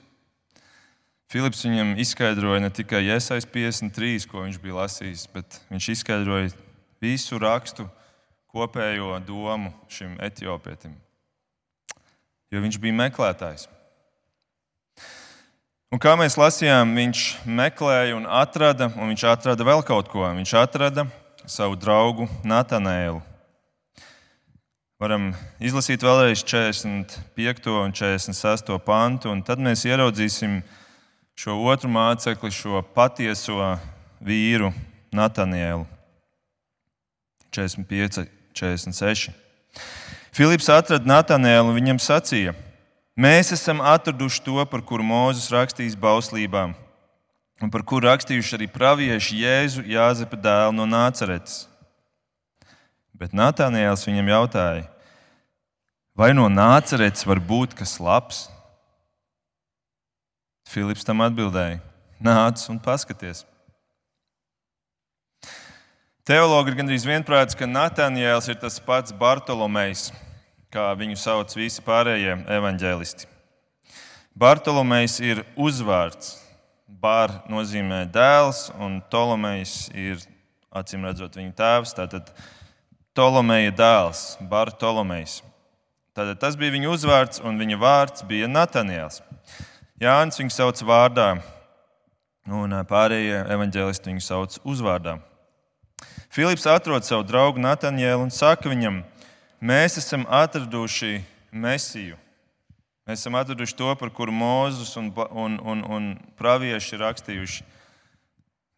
Filips 1.29 1.61
viņam 1.61 1.91
izskaidroja 2.01 2.63
ne 2.63 2.71
tikai 2.73 3.03
iesaist 3.05 3.51
53, 3.53 4.23
ko 4.31 4.47
viņš 4.47 4.55
bija 4.63 4.79
lasījis, 4.79 5.27
bet 5.29 5.59
viņš 5.69 5.89
izskaidroja 5.93 6.49
visu 7.03 7.37
rakstu 7.37 7.85
kopējo 8.49 9.19
domu 9.27 9.69
šim 9.93 10.15
etiopietim. 10.25 10.95
Jo 12.49 12.63
viņš 12.63 12.79
bija 12.81 12.97
meklētājs. 13.03 13.67
Un 15.93 16.01
kā 16.01 16.15
mēs 16.17 16.37
lasījām, 16.37 16.95
viņš 16.97 17.21
meklēja 17.45 18.17
un 18.17 18.25
atrada, 18.25 18.89
un 18.97 19.13
viņš 19.13 19.27
atrada 19.29 19.65
vēl 19.65 19.85
kaut 19.85 20.09
ko. 20.09 20.25
Viņš 20.33 20.55
atrada 20.57 21.05
savu 21.45 21.77
draugu 21.77 22.25
Natanēlu. 22.41 23.21
Varam 24.99 25.29
izlasīt 25.61 26.01
vēlreiz 26.03 26.41
45. 26.41 27.69
un 27.85 27.93
46. 27.93 28.75
pantu, 28.85 29.29
un 29.29 29.45
tad 29.45 29.61
mēs 29.61 29.85
ieraudzīsim 29.85 30.59
šo 31.39 31.55
otru 31.71 31.87
mācekli, 31.87 32.51
šo 32.51 32.81
patieso 32.95 33.77
vīru 34.19 34.73
Natanēlu. 35.15 35.85
45, 37.55 38.25
46. 38.53 39.31
Filips 40.35 40.67
atrada 40.69 41.07
Natanēlu 41.07 41.71
un 41.71 41.79
viņam 41.79 42.01
sacīja: 42.03 42.53
Mēs 43.15 43.53
esam 43.55 43.79
atraduši 43.79 44.43
to, 44.43 44.59
par 44.67 44.83
kuru 44.83 45.07
Mūzes 45.07 45.47
rakstījis 45.55 45.95
bauslībām, 45.99 46.75
un 47.63 47.71
par 47.71 47.87
kuru 47.87 48.11
rakstījuši 48.11 48.59
arī 48.59 48.69
pravieši 48.75 49.39
Jēzu 49.39 49.87
Jāzepa 49.87 50.35
dēlu 50.43 50.75
no 50.75 50.91
Nāceretes. 50.91 51.65
Bet 53.15 53.31
Natānijāls 53.35 54.05
viņam 54.07 54.35
jautāja, 54.35 54.87
vai 56.19 56.33
no 56.35 56.51
Nāceretes 56.51 57.23
var 57.27 57.39
būt 57.39 57.79
kas 57.79 57.95
labs? 58.03 58.49
Filips 60.69 61.01
tam 61.01 61.23
atbildēja: 61.25 61.79
Nāc 62.21 62.61
un 62.69 62.77
paskaties! 62.83 63.41
Teologi 66.29 66.69
ir 66.69 66.75
gandrīz 66.77 67.07
vienprātis, 67.09 67.57
ka 67.57 67.65
Natānijāls 67.65 68.51
ir 68.51 68.59
tas 68.61 68.75
pats 68.85 69.15
Bartolomejs, 69.17 70.11
kā 70.69 70.91
viņu 70.99 71.17
sauc 71.17 71.55
visi 71.57 71.81
pārējie 71.81 72.35
evaņģēlisti. 72.53 73.25
Bartolomejs 74.37 75.17
ir 75.25 75.41
uzvārds. 75.57 76.35
Bār 76.85 77.33
nozīmē 77.49 78.03
dēls, 78.13 78.67
un 78.77 78.99
Tolomejs 79.09 79.89
ir 79.97 80.21
acīm 80.69 81.09
redzot 81.09 81.33
viņa 81.39 81.55
tēvs. 81.57 81.95
Tātad 81.97 82.29
Tolomeja 83.17 83.73
dēls, 83.73 84.37
Bartolomejs. 84.53 85.39
Tātad 86.13 86.37
tas 86.45 86.59
bija 86.61 86.77
viņa 86.77 86.93
uzvārds, 86.93 87.41
un 87.41 87.57
viņa 87.57 87.81
vārds 87.81 88.29
bija 88.29 88.51
Natānijāls. 88.51 89.23
Jānis 89.99 90.39
viņu 90.39 90.53
sauc 90.55 90.79
vārdā, 90.87 91.41
un 92.47 92.75
pārējie 92.87 93.41
evaņģēlisti 93.51 94.07
viņu 94.07 94.21
sauc 94.23 94.55
uzvārdā. 94.63 95.17
Filips 96.31 96.63
atrod 96.71 97.03
savu 97.03 97.25
draugu 97.27 97.59
Natāņēlu 97.59 98.29
un 98.29 98.31
saka 98.31 98.71
viņam, 98.71 99.01
mēs 99.59 99.99
esam 99.99 100.23
atraduši 100.23 101.19
Mēsiju. 101.51 102.15
Mēs 103.09 103.25
esam 103.25 103.35
atraduši 103.41 103.75
to, 103.75 103.91
par 103.99 104.13
kuru 104.15 104.31
Mozus 104.31 104.95
un, 104.95 105.11
un, 105.35 105.59
un, 105.59 105.83
un 105.83 106.09
pravieši 106.39 106.95
ir 106.95 107.03
rakstījuši. 107.03 107.69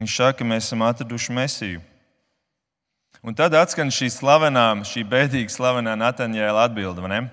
Viņš 0.02 0.20
saka, 0.24 0.48
mēs 0.48 0.72
esam 0.72 0.82
atraduši 0.90 1.38
Mēsiju. 1.38 1.88
Un 3.22 3.38
tad 3.38 3.54
atskan 3.54 3.94
šī 3.94 4.10
slavenā, 4.10 4.72
šī 4.90 5.06
bēdīgi 5.06 5.54
slavenā 5.54 5.94
Natāņēla 6.02 6.66
atbilde. 6.66 7.04
Vai, 7.06 7.26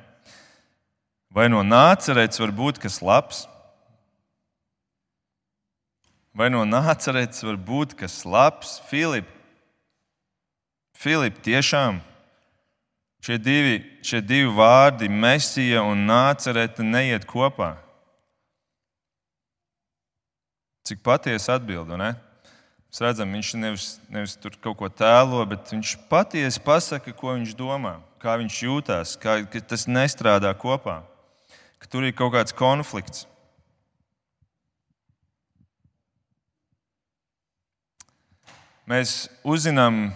vai 1.33 1.49
no 1.49 1.65
nācerēts 1.65 2.45
var 2.45 2.53
būt 2.53 2.85
kas 2.85 3.01
labs? 3.01 3.47
Vai 6.39 6.47
no 6.55 6.63
nācerēts 6.63 7.43
var 7.43 7.57
būt 7.59 7.97
kas 7.99 8.21
labs? 8.23 8.77
Filip, 8.87 9.27
Filip, 10.99 11.37
tiešām 11.43 12.01
šie 13.23 13.37
divi, 13.43 13.75
šie 14.07 14.19
divi 14.23 14.49
vārdi, 14.55 15.07
Mēsija 15.11 15.83
un 15.87 16.05
Nācerete, 16.07 16.83
neiet 16.87 17.27
kopā. 17.27 17.77
Cik 20.87 21.03
patiesa 21.07 21.55
atbilde, 21.59 21.99
ne? 22.01 22.13
Mēs 22.89 23.03
redzam, 23.05 23.35
viņš 23.35 23.51
nevis, 23.61 23.87
nevis 24.11 24.35
tur 24.41 24.55
kaut 24.63 24.79
ko 24.81 24.91
tēlo, 24.91 25.43
bet 25.47 25.71
viņš 25.75 25.95
patiesi 26.11 26.63
pasaka, 26.65 27.13
ko 27.15 27.35
viņš 27.35 27.55
domā, 27.59 27.99
kā 28.23 28.39
viņš 28.41 28.61
jūtas, 28.65 29.17
kā 29.21 29.43
tas 29.61 29.87
nestrādā 29.91 30.55
kopā, 30.59 31.03
ka 31.79 31.91
tur 31.91 32.07
ir 32.09 32.15
kaut 32.17 32.33
kāds 32.39 32.55
konflikts. 32.57 33.27
Mēs 38.89 39.27
uzzinām 39.45 40.15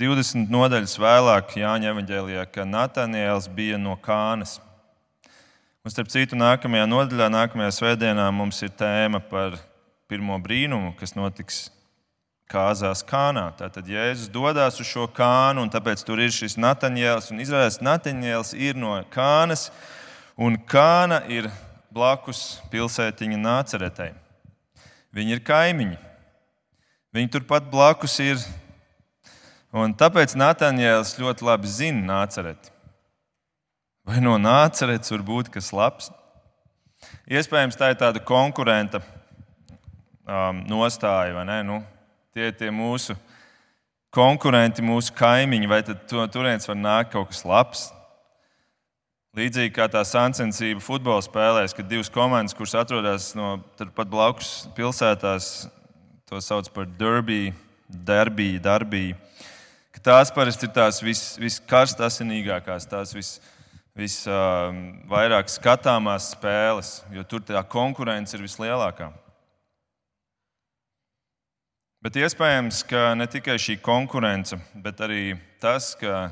20 0.00 0.48
nodaļas 0.48 0.94
vēlāk 0.96 1.58
Jāņa 1.60 1.90
evanģēlijā, 1.90 2.46
ka 2.48 2.64
Natāniels 2.64 3.50
bija 3.52 3.76
no 3.76 3.98
Kānas. 4.00 4.54
Un, 5.84 5.92
starp 5.92 6.08
citu, 6.08 6.38
nākamajā 6.40 6.86
nodaļā, 6.88 7.28
nākamajā 7.34 7.74
svētdienā 7.76 8.30
mums 8.32 8.62
ir 8.64 8.72
tēma 8.80 9.20
par 9.28 9.58
pirmo 10.08 10.40
brīnumu, 10.40 10.94
kas 10.96 11.12
notiks 11.12 11.60
kāzās 12.48 13.04
Kānā. 13.04 13.50
Tātad 13.60 13.92
Jēzus 13.92 14.32
dodas 14.32 14.80
uz 14.80 14.88
šo 14.88 15.04
kānu, 15.12 15.60
un 15.60 15.68
tāpēc 15.68 16.00
tur 16.08 16.24
ir 16.24 16.32
šis 16.32 16.56
Natāniels. 16.56 17.28
Izrādās, 17.28 17.82
Natāniels 17.84 18.56
ir 18.56 18.80
no 18.80 18.96
Kānas, 19.12 19.68
un 20.32 20.56
Kāna 20.64 21.26
ir 21.28 21.52
blakus 21.92 22.62
pilsētiņa 22.72 23.44
Nāceretei. 23.44 24.14
Viņi 25.12 25.36
ir 25.36 25.44
kaimiņi. 25.44 26.06
Viņi 27.14 27.32
turpat 27.34 27.66
blakus 27.70 28.18
ir 28.22 28.38
Un 29.70 29.92
tāpēc 29.94 30.32
Natāņēls 30.34 31.14
ļoti 31.20 31.46
labi 31.46 31.68
zina 31.70 32.02
nācereti. 32.08 32.72
Vai 34.02 34.18
no 34.18 34.34
nāceretes 34.40 35.12
var 35.14 35.22
būt 35.22 35.50
kas 35.54 35.70
labs? 35.70 36.08
Iespējams, 37.30 37.78
tā 37.78 37.92
ir 37.92 38.00
tāda 38.00 38.18
konkurenta 38.18 38.98
um, 40.26 40.64
nostāja, 40.66 41.36
vai 41.36 41.46
ne? 41.46 41.60
Nu, 41.68 41.78
tie 42.34 42.48
ir 42.50 42.58
tie 42.58 42.72
mūsu 42.74 43.14
konkurenti, 44.10 44.82
mūsu 44.82 45.14
kaimiņi, 45.14 45.70
vai 45.70 45.84
tad 45.86 46.02
turienes 46.34 46.66
var 46.66 46.80
nākt 46.80 47.14
kaut 47.14 47.30
kas 47.30 47.46
labs? 47.46 47.86
Līdzīgi 49.38 49.70
kā 49.76 49.86
tā 49.86 50.02
sacensība 50.02 50.82
futbola 50.82 51.22
spēlēs, 51.22 51.76
kad 51.78 51.86
divas 51.86 52.10
komandas, 52.10 52.58
kuras 52.58 52.74
atrodas 52.82 53.30
no 53.38 53.60
pat 53.78 54.10
blakus 54.10 54.64
pilsētās, 54.74 55.70
to 56.30 56.40
sauc 56.44 56.70
par 56.72 56.86
derby, 56.86 57.50
derbiju, 57.90 58.62
darbiju 58.62 59.18
ka 60.00 60.02
tās 60.10 60.30
parasti 60.32 60.68
ir 60.68 60.74
tās 60.74 61.00
vis, 61.02 61.22
viskarstāsinīgākās, 61.40 62.86
tās 62.88 63.14
vis, 63.14 63.34
visvairāk 63.98 65.48
uh, 65.48 65.52
skatāmās 65.52 66.30
spēles, 66.36 67.00
jo 67.12 67.24
tur 67.26 67.42
tā 67.44 67.62
konkurence 67.68 68.36
ir 68.36 68.44
vislielākā. 68.44 69.10
Bet 72.00 72.16
iespējams, 72.16 72.80
ka 72.88 73.10
ne 73.12 73.26
tikai 73.28 73.58
šī 73.60 73.76
konkurence, 73.84 74.56
bet 74.72 75.02
arī 75.04 75.34
tas, 75.60 75.92
ka 76.00 76.30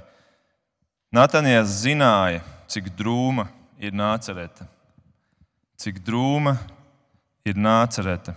Natānijas 1.12 1.70
zināja, 1.82 2.40
cik 2.68 2.90
drūma 2.96 3.46
ir 3.80 3.94
nācerēta. 3.96 4.66
Cik 5.80 6.00
drūma 6.04 6.54
ir 7.48 7.56
nācerēta. 7.56 8.34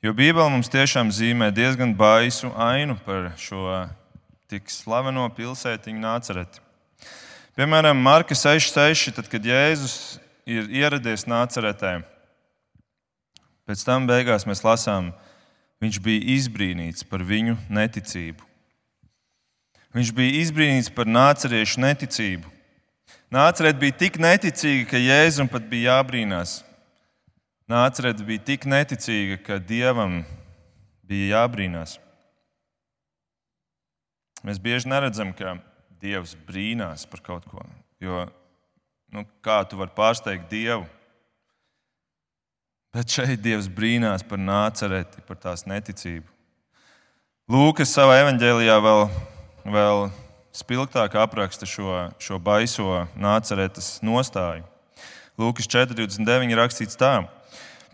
Jo 0.00 0.14
Bībele 0.16 0.48
mums 0.48 0.70
tiešām 0.72 1.10
zīmē 1.12 1.50
diezgan 1.52 1.90
baisu 1.92 2.48
ainu 2.56 2.94
par 3.04 3.34
šo 3.36 3.66
tik 4.48 4.70
slaveno 4.72 5.26
pilsētiņu 5.36 6.00
nācereti. 6.00 6.62
Piemēram, 7.52 8.00
Marka 8.00 8.32
6,6, 8.32 9.10
tad, 9.18 9.28
kad 9.28 9.44
Jēzus 9.44 10.16
ir 10.48 10.70
ieradies 10.72 11.26
nāceretē, 11.28 11.98
pēc 13.68 13.82
tam 13.84 14.08
beigās 14.08 14.48
mēs 14.48 14.64
lasām, 14.64 15.10
viņš 15.84 16.00
bija 16.00 16.24
izbrīnīts 16.38 17.04
par 17.04 17.20
viņu 17.20 17.58
neticību. 17.68 18.48
Viņš 19.92 20.14
bija 20.16 20.40
izbrīnīts 20.46 20.88
par 20.96 21.12
nāceriešu 21.12 21.84
neticību. 21.84 22.48
Nācerēt 23.36 23.76
bija 23.76 24.00
tik 24.06 24.16
neticīga, 24.16 24.94
ka 24.94 25.04
Jēzum 25.04 25.52
pat 25.52 25.68
bija 25.68 25.98
jābrīnās. 25.98 26.62
Nācerēt 27.70 28.18
bija 28.26 28.42
tik 28.42 28.64
neticīga, 28.66 29.36
ka 29.46 29.60
Dievam 29.62 30.24
bija 31.06 31.36
jābrīnās. 31.36 32.00
Mēs 34.42 34.58
bieži 34.58 34.90
neredzam, 34.90 35.30
ka 35.36 35.54
Dievs 36.02 36.32
brīnās 36.48 37.04
par 37.06 37.22
kaut 37.22 37.46
ko. 37.46 37.62
Jo 38.02 38.24
nu, 39.14 39.22
kā 39.44 39.60
tu 39.70 39.78
vari 39.78 39.94
pārsteigt 39.94 40.50
Dievu? 40.50 40.82
Bet 42.90 43.14
šeit 43.14 43.38
Dievs 43.44 43.70
brīnās 43.70 44.26
par 44.26 44.42
nācereti, 44.42 45.22
par 45.28 45.38
tās 45.38 45.62
neticību. 45.70 46.26
Lūkas 47.50 47.94
savā 47.94 48.18
evanģēlijā 48.24 48.80
vēl, 48.82 49.04
vēl 49.78 50.08
spilgtāk 50.58 51.14
apraksta 51.22 51.70
šo, 51.70 52.08
šo 52.18 52.42
baiso 52.42 53.04
nāceretes 53.14 54.00
nostāju. 54.02 54.66
Lūkas 55.38 55.70
4,29 55.70 56.58
rakstīts 56.58 56.98
tā. 56.98 57.20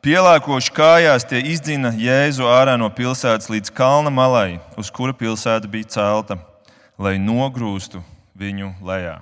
Pielāgoši 0.07 0.71
kājās 0.71 1.25
tie 1.27 1.41
izdzina 1.51 1.91
Jēzu 1.99 2.45
ārā 2.47 2.77
no 2.79 2.87
pilsētas 2.95 3.49
līdz 3.51 3.73
kalna 3.75 4.13
malai, 4.15 4.61
uz 4.79 4.87
kura 4.95 5.11
pilsēta 5.11 5.67
bija 5.67 5.89
celta, 5.97 6.37
lai 6.95 7.17
nogrūstu 7.19 7.99
viņu 8.39 8.69
lejā. 8.87 9.17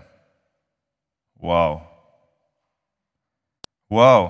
Wow! 1.41 1.79
wow. 3.89 4.29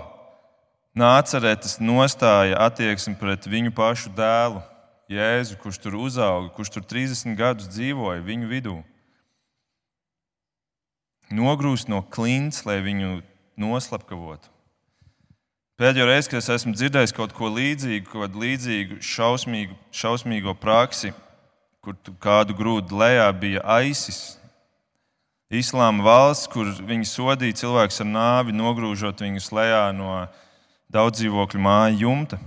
Nācerētas 0.95 1.81
nostāja 1.83 2.63
attieksme 2.69 3.19
pret 3.19 3.51
viņu 3.51 3.75
pašu 3.75 4.15
dēlu, 4.15 4.63
Jēzu, 5.11 5.59
kurš 5.59 5.83
tur 5.83 5.99
uzauga, 6.07 6.55
kurš 6.55 6.77
tur 6.79 6.87
30 6.87 7.35
gadus 7.35 7.75
dzīvoja 7.75 8.23
viņu 8.23 8.55
vidū. 8.55 8.79
Nogrūst 11.35 11.91
no 11.91 12.05
klints, 12.15 12.63
lai 12.63 12.79
viņu 12.79 13.25
noslapkavotu. 13.59 14.54
Pēdējo 15.75 16.05
reizi, 16.07 16.31
kad 16.31 16.39
es 16.39 16.53
esmu 16.55 16.71
dzirdējis 16.77 17.13
kaut 17.17 17.33
ko 17.35 17.49
līdzīgu, 17.51 18.07
kaut 18.07 18.29
kādu 18.29 18.43
līdzīgu 18.45 19.01
šausmīgu, 19.03 19.75
šausmīgo 19.91 20.55
praksi, 20.55 21.11
kur 21.83 21.97
kādu 22.23 22.55
grūdu 22.55 22.95
lejā 23.01 23.27
bija 23.35 23.65
aisis, 23.81 24.37
Islāma 25.55 26.03
valsts, 26.03 26.49
kur 26.51 26.71
viņi 26.73 27.07
sodīja 27.07 27.59
cilvēkus 27.61 28.01
ar 28.03 28.09
nāvi, 28.09 28.55
nogrūžot 28.57 29.21
viņus 29.23 29.51
lejā 29.55 29.83
no 29.95 30.25
daudz 30.91 31.21
dzīvokļu 31.21 31.61
māju 31.63 32.01
jumta. 32.07 32.39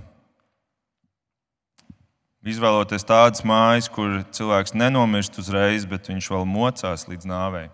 Izvēloties 2.48 3.04
tādas 3.04 3.44
mājas, 3.44 3.90
kur 3.92 4.22
cilvēks 4.32 4.72
nenomirst 4.72 5.36
uzreiz, 5.40 5.84
bet 5.88 6.08
viņš 6.08 6.30
vēl 6.32 6.48
mocās 6.48 7.04
līdz 7.10 7.28
nāvei. 7.28 7.68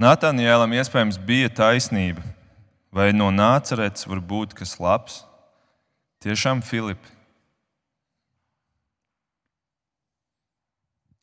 Natānielam 0.00 0.72
iespējams 0.72 1.18
bija 1.20 1.50
taisnība, 1.52 2.22
vai 2.92 3.10
no 3.12 3.28
nācerētas 3.32 4.08
var 4.08 4.22
būt 4.24 4.54
kas 4.56 4.78
labs. 4.80 5.22
Tiešām 6.22 6.62
Filips. 6.62 7.10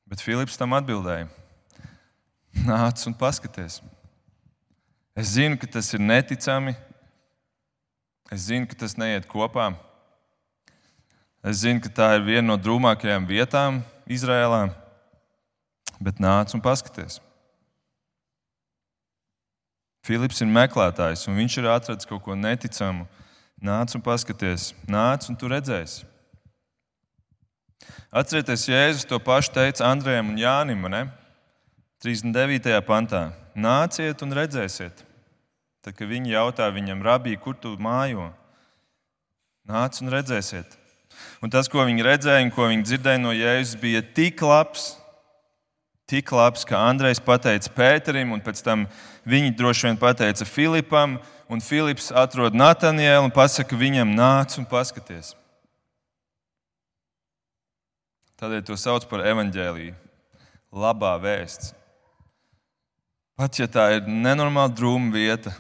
Bet 0.10 0.22
Filips 0.26 0.58
tam 0.58 0.74
atbildēja: 0.74 1.28
Nāc 2.66 3.06
un 3.06 3.14
paskaties. 3.14 3.80
Es 5.14 5.36
zinu, 5.36 5.58
ka 5.60 5.68
tas 5.70 5.92
ir 5.94 6.02
neticami. 6.02 6.74
Es 8.34 8.48
zinu, 8.50 8.68
ka 8.70 8.78
tas 8.78 8.96
neiet 8.98 9.28
kopā. 9.30 9.72
Es 11.46 11.62
zinu, 11.64 11.82
ka 11.82 11.90
tā 11.94 12.10
ir 12.18 12.26
viena 12.26 12.48
no 12.50 12.58
drūmākajām 12.60 13.26
vietām 13.30 13.82
Izrēlā. 14.10 14.68
Bet 16.02 16.22
nāc 16.22 16.54
un 16.58 16.64
paskaties. 16.64 17.20
Filips 20.10 20.40
ir 20.42 20.50
meklētājs, 20.50 21.28
un 21.30 21.36
viņš 21.38 21.56
ir 21.62 21.68
atradzis 21.70 22.10
kaut 22.10 22.24
ko 22.26 22.34
neticamu. 22.34 23.04
Nāc 23.62 23.94
un 23.94 24.02
paskaties, 24.02 24.72
nāc 24.90 25.28
un 25.30 25.36
tu 25.38 25.46
redzēsi. 25.52 26.08
Atcerieties, 28.10 28.64
Jēzus 28.72 29.06
to 29.06 29.20
pašu 29.22 29.54
teica 29.54 29.86
Andrejam 29.86 30.32
un 30.32 30.40
Jānim, 30.42 30.88
ne? 30.90 31.04
39. 32.02 32.74
pantā. 32.88 33.28
Nāciet 33.54 34.24
un 34.26 34.34
redzēsiet. 34.34 35.04
Tad, 35.86 35.94
kad 35.94 36.10
viņi 36.10 36.34
jautāja 36.34 36.74
viņam, 36.74 37.06
Rabī, 37.06 37.36
kur 37.38 37.54
tu 37.54 37.76
mājo? 37.78 38.32
Nāc 39.70 40.02
un 40.02 40.10
redzēsiet. 40.10 40.74
Un 41.44 41.54
tas, 41.54 41.70
ko 41.70 41.86
viņi 41.86 42.08
redzēja 42.08 42.48
un 42.48 42.56
ko 42.56 42.66
viņi 42.72 42.88
dzirdēja 42.88 43.22
no 43.22 43.36
Jēzus, 43.36 43.78
bija 43.78 44.02
tik 44.02 44.42
labs, 44.42 44.96
tik 46.10 46.32
labs, 46.34 46.66
ka 46.66 46.80
Andrejs 46.90 47.22
pateica 47.22 47.70
Pēterim, 47.76 48.34
un 48.34 48.42
pēc 48.42 48.64
tam 48.66 48.88
viņi 49.30 49.54
droši 49.58 49.90
vien 49.90 50.00
pateica 50.02 50.48
Filipam, 50.50 51.20
un 51.50 51.62
Filips 51.62 52.10
atrod 52.10 52.58
Natanielu 52.58 53.28
un 53.28 53.34
pasaka 53.34 53.78
viņam, 53.78 54.16
nāc 54.18 54.58
un 54.58 54.66
paskaties. 54.70 55.36
Tādēļ 58.40 58.64
to 58.66 58.78
sauc 58.80 59.06
par 59.10 59.26
evaņģēlīju. 59.28 59.98
Labā 60.70 61.16
vēsts. 61.20 61.74
Pat 63.40 63.58
ja 63.60 63.70
tā 63.72 63.86
ir 63.96 64.08
nenormāli 64.08 64.76
drūma 64.76 65.14
vieta, 65.16 65.54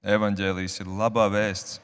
evaņģēlījis 0.00 0.80
ir 0.80 0.90
labā 0.96 1.26
vēsts, 1.32 1.78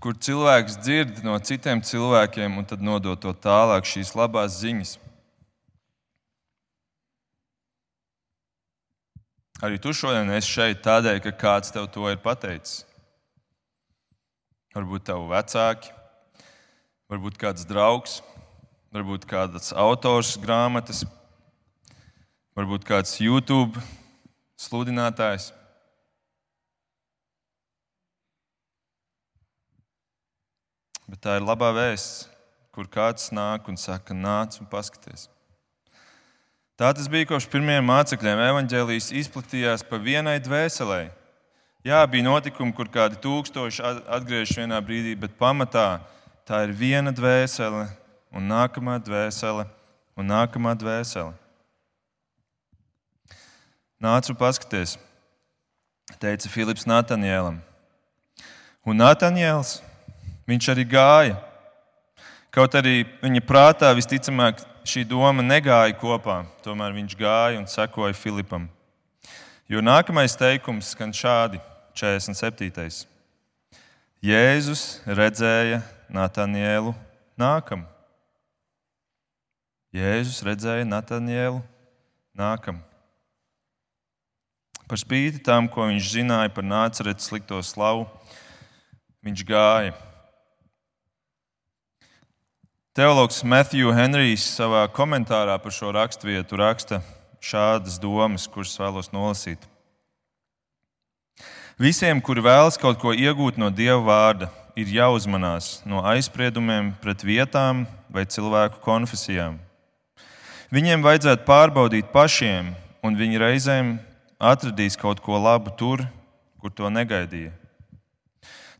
kur 0.00 0.16
cilvēks 0.16 0.78
dzird 0.80 1.20
no 1.24 1.36
citiem 1.44 1.82
cilvēkiem 1.84 2.56
un 2.58 2.68
tad 2.68 2.80
nodod 2.84 3.20
to 3.20 3.34
tālāk 3.36 3.86
šīs 3.88 4.14
labās 4.16 4.56
ziņas. 4.62 4.96
Arī 9.62 9.78
tu 9.78 9.92
šodien 9.94 10.26
esi 10.34 10.56
šeit 10.56 10.80
tādēļ, 10.82 11.20
ka 11.22 11.30
kāds 11.38 11.70
tev 11.70 11.86
to 11.94 12.08
ir 12.10 12.18
pateicis. 12.18 12.80
Varbūt 14.74 15.04
tavi 15.06 15.28
vecāki, 15.30 15.92
varbūt 17.12 17.38
kāds 17.38 17.66
draugs, 17.70 18.16
varbūt 18.90 19.26
kāds 19.30 19.70
autors 19.78 20.32
grāmatas, 20.42 21.04
varbūt 22.58 22.88
kāds 22.88 23.14
YouTube 23.22 23.78
sludinātājs. 24.58 25.52
Bet 31.06 31.22
tā 31.22 31.36
ir 31.38 31.46
labā 31.46 31.70
vēsts, 31.76 32.26
kur 32.74 32.90
kāds 32.90 33.30
nāk 33.36 33.70
un 33.70 33.78
saka, 33.78 34.16
nāc 34.16 34.58
un 34.58 34.66
paskaties. 34.72 35.28
Tā 36.82 36.88
tas 36.90 37.06
bija 37.06 37.28
kopš 37.30 37.44
pirmajiem 37.46 37.84
mācekļiem. 37.86 38.40
Evangelijas 38.42 39.12
izplatījās 39.14 39.84
pa 39.86 40.00
vienai 40.02 40.40
dvēselē. 40.42 41.12
Jā, 41.86 42.00
bija 42.10 42.26
notikumi, 42.26 42.74
kur 42.74 42.88
kādi 42.90 43.20
tūkstoši 43.22 43.84
atgriežas 44.10 44.56
vienā 44.58 44.80
brīdī, 44.82 45.12
bet 45.14 45.36
pamatā 45.38 46.00
tā 46.42 46.64
ir 46.66 46.72
viena 46.74 47.12
dvēsele, 47.14 47.84
un 48.34 48.50
nākamā 48.50 48.96
dvēsele, 48.98 49.68
un 50.18 50.26
nākamā 50.26 50.72
dvēsele. 50.80 51.30
Nāc 54.02 54.32
un 54.34 54.40
paskaties, 54.42 54.96
teica 56.18 56.50
Filips 56.50 56.88
Natanielam. 56.90 57.62
Un 58.82 58.98
Nataniels, 58.98 59.76
viņš 60.50 60.72
arī 60.74 60.90
gāja. 60.98 61.38
Kaut 62.50 62.74
arī 62.74 63.04
viņa 63.22 63.46
prātā 63.46 63.94
visticamāk 63.94 64.66
šī 64.86 65.04
doma 65.06 65.42
negāja 65.44 65.94
kopā, 65.98 66.42
tomēr 66.64 66.94
viņš 66.96 67.14
gāja 67.18 67.58
un 67.60 67.66
sekoja 67.70 68.14
Filipam. 68.16 68.66
Jo 69.70 69.82
nākamais 69.82 70.34
teikums 70.38 70.92
skan 70.92 71.14
šādi, 71.14 71.60
47. 71.94 73.06
Jēzus 74.22 75.02
redzēja 75.06 75.82
Natanielu 76.12 76.94
nākam. 77.38 77.84
Jēzus 79.92 80.42
redzēja 80.46 80.86
Natanielu 80.88 81.60
nākam. 82.38 82.80
Par 84.88 85.00
spīti 85.00 85.40
tam, 85.40 85.68
ko 85.72 85.86
viņš 85.88 86.14
zināja 86.18 86.52
par 86.52 86.66
nācerētas 86.66 87.30
slikto 87.30 87.60
slavu, 87.64 88.06
viņš 89.24 89.44
gāja 89.48 89.94
Teologs 92.92 93.38
Matthew 93.40 93.88
Henrijs 93.96 94.42
savā 94.52 94.82
komentārā 94.92 95.54
par 95.64 95.72
šo 95.72 95.94
raksturvietu 95.96 96.58
raksta 96.60 96.98
šādas 97.40 97.94
domas, 97.96 98.44
kuras 98.44 98.74
vēlos 98.76 99.08
nolasīt. 99.14 99.62
Visiem, 101.80 102.20
kuri 102.20 102.44
vēlas 102.44 102.76
kaut 102.76 103.00
ko 103.00 103.14
iegūt 103.16 103.56
no 103.56 103.70
Dieva 103.72 103.96
vārda, 104.04 104.50
ir 104.76 104.92
jāuzmanās 104.92 105.78
no 105.88 106.04
aizspriedumiem 106.04 106.92
pret 107.00 107.24
vietām 107.24 107.86
vai 108.12 108.26
cilvēku 108.28 108.84
konfesijām. 108.84 109.56
Viņiem 110.68 111.00
vajadzētu 111.00 111.48
pārbaudīt 111.48 112.12
pašiem, 112.12 112.74
un 113.00 113.16
viņi 113.16 113.40
reizēm 113.40 113.96
atradīs 114.36 115.00
kaut 115.00 115.24
ko 115.24 115.40
labu 115.40 115.72
tur, 115.80 116.04
kur 116.60 116.68
to 116.76 116.92
negaidīja. 116.92 117.56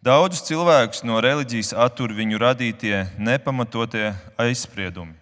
Daudzus 0.03 0.43
cilvēkus 0.49 1.05
no 1.07 1.21
reliģijas 1.23 1.69
attur 1.79 2.11
viņu 2.11 2.41
radītie 2.43 3.05
nepamatotie 3.23 4.09
aizspriedumi. 4.35 5.15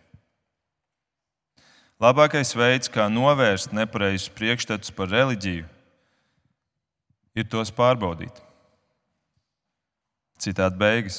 Labākais 2.00 2.54
veids, 2.56 2.88
kā 2.88 3.04
novērst 3.12 3.74
nepareizus 3.76 4.30
priekšstatus 4.32 4.94
par 4.96 5.10
reliģiju, 5.12 5.66
ir 7.36 7.44
tos 7.52 7.68
pārbaudīt. 7.76 8.38
Citādi 10.40 10.80
beigas. 10.80 11.18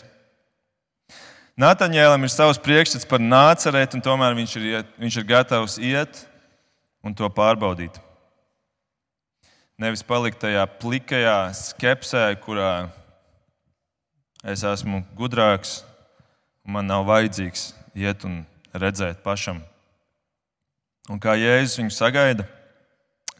Nātaņēlam 1.62 2.26
ir 2.26 2.34
savs 2.34 2.58
priekšstats 2.66 3.06
par 3.06 3.22
nācerēt, 3.22 3.94
un 3.94 4.02
tomēr 4.02 4.34
viņš 4.40 4.56
ir, 4.58 4.66
iet, 4.72 4.90
viņš 4.98 5.20
ir 5.22 5.28
gatavs 5.30 5.76
iet 5.78 6.24
un 7.06 7.14
to 7.14 7.30
pārbaudīt. 7.30 8.02
Nevis 9.78 10.02
palikt 10.02 10.42
tajā 10.42 10.66
plikajā 10.82 11.38
skepsē, 11.60 12.26
kurā 12.42 12.90
es 14.44 14.64
esmu 14.66 15.04
gudrāks, 15.18 15.82
man 16.66 16.88
nav 16.90 17.06
vajadzīgs 17.10 17.72
iet 17.98 18.26
un 18.26 18.42
redzēt 18.74 19.22
pašam. 19.26 19.62
Un 21.10 21.20
kā 21.22 21.36
Jēzus 21.38 21.80
viņu 21.82 21.94
sagaida, 21.94 22.46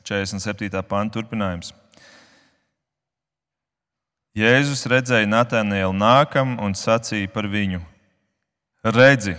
47. 0.04 0.82
pānta 0.90 1.20
turpinājums. 1.20 1.72
Jēzus 4.38 4.86
redzēja 4.88 5.28
Natānielu 5.28 5.94
nākam 5.94 6.56
un 6.64 6.74
sacīja 6.78 7.30
par 7.32 7.50
viņu: 7.52 7.82
Redzi, 8.88 9.36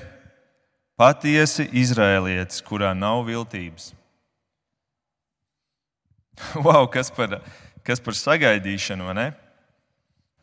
patiesi 1.01 1.67
izrēlietis, 1.73 2.61
kurā 2.67 2.93
nav 2.95 3.25
viltības. 3.29 3.93
Wow, 6.65 6.89
kas 6.91 7.11
par, 7.13 7.43
kas 7.85 8.01
par 8.01 8.17
sagaidīšanu, 8.17 9.05
vai 9.07 9.15
ne? 9.15 9.27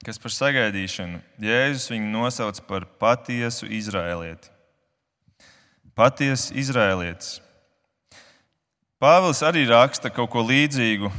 Kas 0.06 0.20
par 0.22 0.34
sagaidīšanu. 0.34 1.20
Jēzus 1.44 1.90
viņu 1.92 2.12
nosauc 2.14 2.62
par 2.68 2.88
patiesu 3.02 3.68
izrēlieti. 3.68 4.52
Patiesa 5.98 6.56
izrēlietis. 6.56 7.40
Pāvils 9.00 9.42
arī 9.44 9.66
raksta 9.68 10.12
kaut 10.12 10.32
ko 10.32 10.44
līdzīgu 10.44 11.12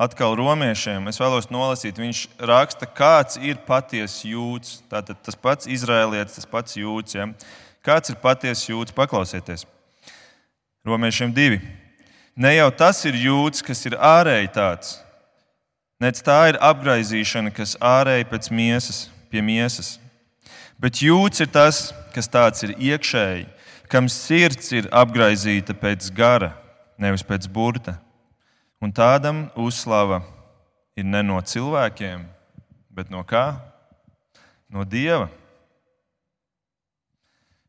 atkal 0.00 0.36
romiešiem. 0.38 1.10
Es 1.10 1.18
vēlos 1.20 1.50
nolasīt, 1.52 1.98
viņš 1.98 2.22
raksta, 2.48 2.86
kāds 2.86 3.38
ir 3.42 3.60
patiesa 3.66 4.30
jūds. 4.30 4.78
Tātad 4.90 5.20
tas 5.26 5.36
pats 5.38 5.68
izrēlietis, 5.70 6.38
tas 6.38 6.48
pats 6.48 6.78
jūds. 6.78 7.18
Ja? 7.18 7.28
Kāds 7.86 8.12
ir 8.12 8.18
patiesa 8.22 8.72
jūds? 8.72 8.94
Paklausieties! 8.96 9.66
Romiešiem 10.86 11.34
divi. 11.36 11.60
Ne 12.40 12.54
jau 12.54 12.70
tas 12.72 13.02
ir 13.04 13.18
jūds, 13.20 13.60
kas 13.66 13.82
ir 13.84 13.98
ārēji 14.00 14.48
tāds, 14.54 14.94
nec 16.00 16.20
tā 16.24 16.40
ir 16.50 16.58
apgaizīšana, 16.64 17.52
kas 17.54 17.76
ārēji 17.76 18.28
pēc 18.30 18.50
miesas, 18.50 19.00
pie 19.30 19.42
miesas. 19.44 19.98
Bet 20.80 21.02
jūds 21.04 21.42
ir 21.44 21.50
tas, 21.52 21.90
kas 22.14 22.30
tāds 22.32 22.64
ir 22.64 22.72
iekšēji, 22.78 23.46
kam 23.92 24.08
sirds 24.08 24.72
ir 24.72 24.88
apgaizīta 24.88 25.76
pēc 25.76 26.08
gara, 26.16 26.54
nevis 27.00 27.26
pēc 27.26 27.48
burta. 27.52 27.98
Un 28.80 28.94
tādam 28.96 29.50
uzslava 29.60 30.22
ir 30.96 31.04
ne 31.04 31.20
no 31.26 31.36
cilvēkiem, 31.44 32.24
bet 32.96 33.12
no 33.12 33.20
kā? 33.28 33.60
No 34.72 34.86
dieva. 34.88 35.28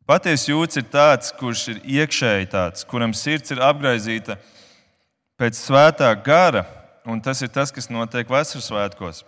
Patiesi 0.07 0.51
jūts 0.51 0.79
ir 0.79 0.87
tāds, 0.91 1.31
kurš 1.35 1.67
ir 1.73 1.77
iekšēji 1.99 2.47
tāds, 2.51 2.85
kuram 2.87 3.13
sirds 3.15 3.51
ir 3.53 3.61
apgaizīta 3.63 4.37
pēc 5.39 5.59
svētā 5.59 6.09
gara, 6.23 6.65
un 7.05 7.21
tas 7.21 7.41
ir 7.41 7.49
tas, 7.49 7.71
kas 7.73 7.89
notiek 7.89 8.29
Vasaras 8.29 8.69
svētkos. 8.69 9.23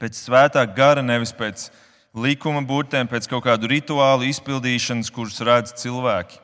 Pēc 0.00 0.16
svētā 0.16 0.62
gara, 0.74 1.02
nevis 1.04 1.32
pēc 1.36 1.68
likuma 2.16 2.62
burtēm, 2.66 3.08
pēc 3.10 3.28
kaut 3.30 3.44
kādu 3.44 3.68
rituālu 3.70 4.28
izpildīšanas, 4.30 5.10
kurus 5.12 5.40
redz 5.44 5.74
cilvēki. 5.82 6.40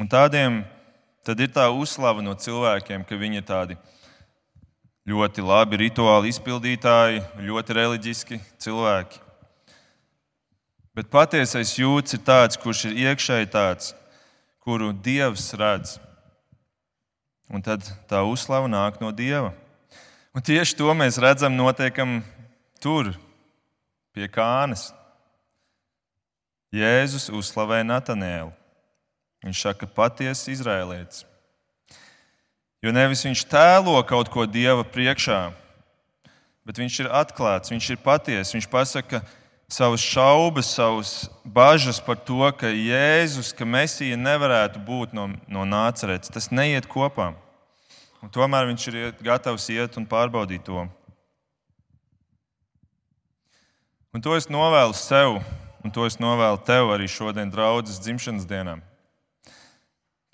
Un 0.00 0.08
tādiem 0.08 0.62
tad 1.26 1.40
ir 1.42 1.50
tā 1.52 1.66
uzslava 1.74 2.22
no 2.24 2.32
cilvēkiem, 2.38 3.02
ka 3.04 3.18
viņi 3.18 3.42
ir 3.42 3.48
tādi 3.48 3.76
ļoti 5.10 5.44
labi 5.44 5.80
rituāli 5.82 6.30
izpildītāji, 6.32 7.24
ļoti 7.44 7.76
reliģiski 7.76 8.38
cilvēki. 8.62 9.20
Bet 10.96 11.10
patiesais 11.12 11.76
jūts 11.78 12.16
ir 12.16 12.22
tāds, 12.26 12.58
kurš 12.60 12.86
ir 12.90 12.96
iekšēji 13.08 13.50
tāds, 13.52 13.92
kuru 14.64 14.90
Dievs 14.92 15.52
redz. 15.58 15.98
Un 17.50 17.62
tad 17.66 17.82
tā 18.06 18.22
uzslava 18.22 18.70
nāk 18.70 19.00
no 19.02 19.10
Dieva. 19.10 19.50
Un 20.30 20.44
tieši 20.46 20.76
to 20.78 20.92
mēs 20.94 21.18
redzam 21.18 21.56
notiekam 21.58 22.20
tur, 22.78 23.10
pie 24.14 24.28
kānes. 24.30 24.92
Jēzus 26.70 27.26
uzslavē 27.34 27.82
Natanēlu. 27.82 28.52
Viņš 29.42 29.64
saka, 29.64 29.88
patiesi 29.90 30.52
izrēlietis. 30.54 31.24
Jo 32.80 32.92
nevis 32.94 33.24
viņš 33.26 33.42
tēlo 33.50 33.98
kaut 34.08 34.30
ko 34.32 34.46
Dieva 34.48 34.84
priekšā, 34.86 35.50
bet 36.64 36.78
viņš 36.80 37.00
ir 37.02 37.10
atklāts, 37.12 37.72
viņš 37.72 37.90
ir 37.92 38.00
patiess. 38.04 38.54
Viņš 38.54 38.68
pasaka 38.70 39.20
savas 39.70 40.02
šaubas, 40.02 40.74
savas 40.74 41.30
bažas 41.44 42.00
par 42.02 42.18
to, 42.18 42.42
ka 42.58 42.68
Jēzus, 42.68 43.52
ka 43.54 43.64
Mēsija 43.64 44.18
nevarētu 44.18 44.82
būt 44.82 45.14
no, 45.14 45.28
no 45.48 45.66
nācerēts. 45.68 46.32
Tas 46.32 46.50
neiet 46.50 46.88
kopā. 46.90 47.30
Un 48.20 48.32
tomēr 48.32 48.68
viņš 48.68 48.86
ir 48.90 48.98
gatavs 49.24 49.70
iet 49.72 49.96
un 49.96 50.08
pārbaudīt 50.08 50.66
to. 50.66 50.84
Un 54.10 54.22
to 54.24 54.34
es 54.34 54.50
novēlu 54.50 54.96
sev, 54.98 55.38
un 55.86 55.94
to 55.94 56.04
es 56.08 56.18
novēlu 56.18 56.58
tev 56.66 56.90
arī 56.90 57.06
šodien, 57.08 57.52
draudzes 57.52 58.02
dzimšanas 58.02 58.48
dienām. 58.50 58.82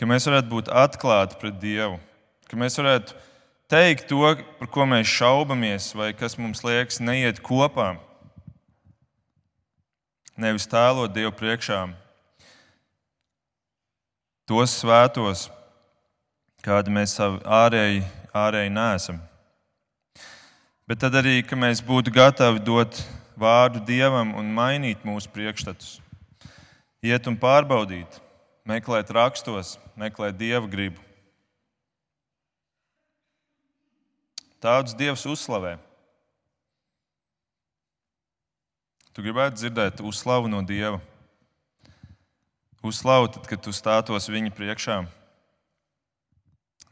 Ka 0.00 0.08
mēs 0.08 0.26
varētu 0.28 0.48
būt 0.48 0.72
atklāti 0.72 1.36
pret 1.40 1.60
Dievu, 1.60 2.00
ka 2.48 2.56
mēs 2.56 2.76
varētu 2.80 3.14
teikt 3.68 4.08
to, 4.08 4.32
par 4.58 4.72
ko 4.72 4.88
mēs 4.88 5.12
šaubamies, 5.12 5.92
vai 5.96 6.10
kas 6.16 6.38
mums 6.40 6.64
liekas 6.64 7.02
neiet 7.04 7.42
kopā. 7.44 7.94
Nevis 10.36 10.68
tēlot 10.68 11.14
Dievu 11.16 11.32
priekšā 11.32 11.86
tos 14.46 14.76
svētos, 14.78 15.46
kādi 16.62 16.92
mēs 16.94 17.16
ārēji, 17.18 18.04
ārēji 18.36 18.70
neesam. 18.70 19.18
Bet 20.86 21.00
tad 21.02 21.16
arī, 21.18 21.40
ka 21.42 21.58
mēs 21.58 21.80
būtu 21.82 22.12
gatavi 22.14 22.62
dot 22.62 23.00
vārdu 23.34 23.82
Dievam 23.82 24.36
un 24.38 24.52
mainīt 24.54 25.02
mūsu 25.08 25.32
priekšstatus. 25.34 25.96
Iet 27.02 27.26
un 27.26 27.34
pārbaudīt, 27.40 28.20
meklēt 28.68 29.10
rakstos, 29.10 29.76
meklēt 29.98 30.38
Dieva 30.38 30.68
gribu. 30.70 31.02
Tādus 34.62 34.94
Dievs 34.98 35.26
uzslavē. 35.26 35.76
Tu 39.16 39.22
gribētu 39.24 39.56
dzirdēt 39.56 40.02
uzslavu 40.04 40.44
no 40.52 40.58
Dieva. 40.60 40.98
Uzslavu, 42.84 43.30
tad, 43.32 43.46
kad 43.48 43.62
tu 43.64 43.72
stātos 43.72 44.28
viņa 44.28 44.50
priekšā. 44.52 44.98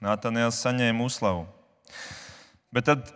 Nātanēls 0.00 0.56
saņēma 0.64 1.04
uzslavu. 1.04 1.42
Bet 2.72 2.88
tad 2.88 3.10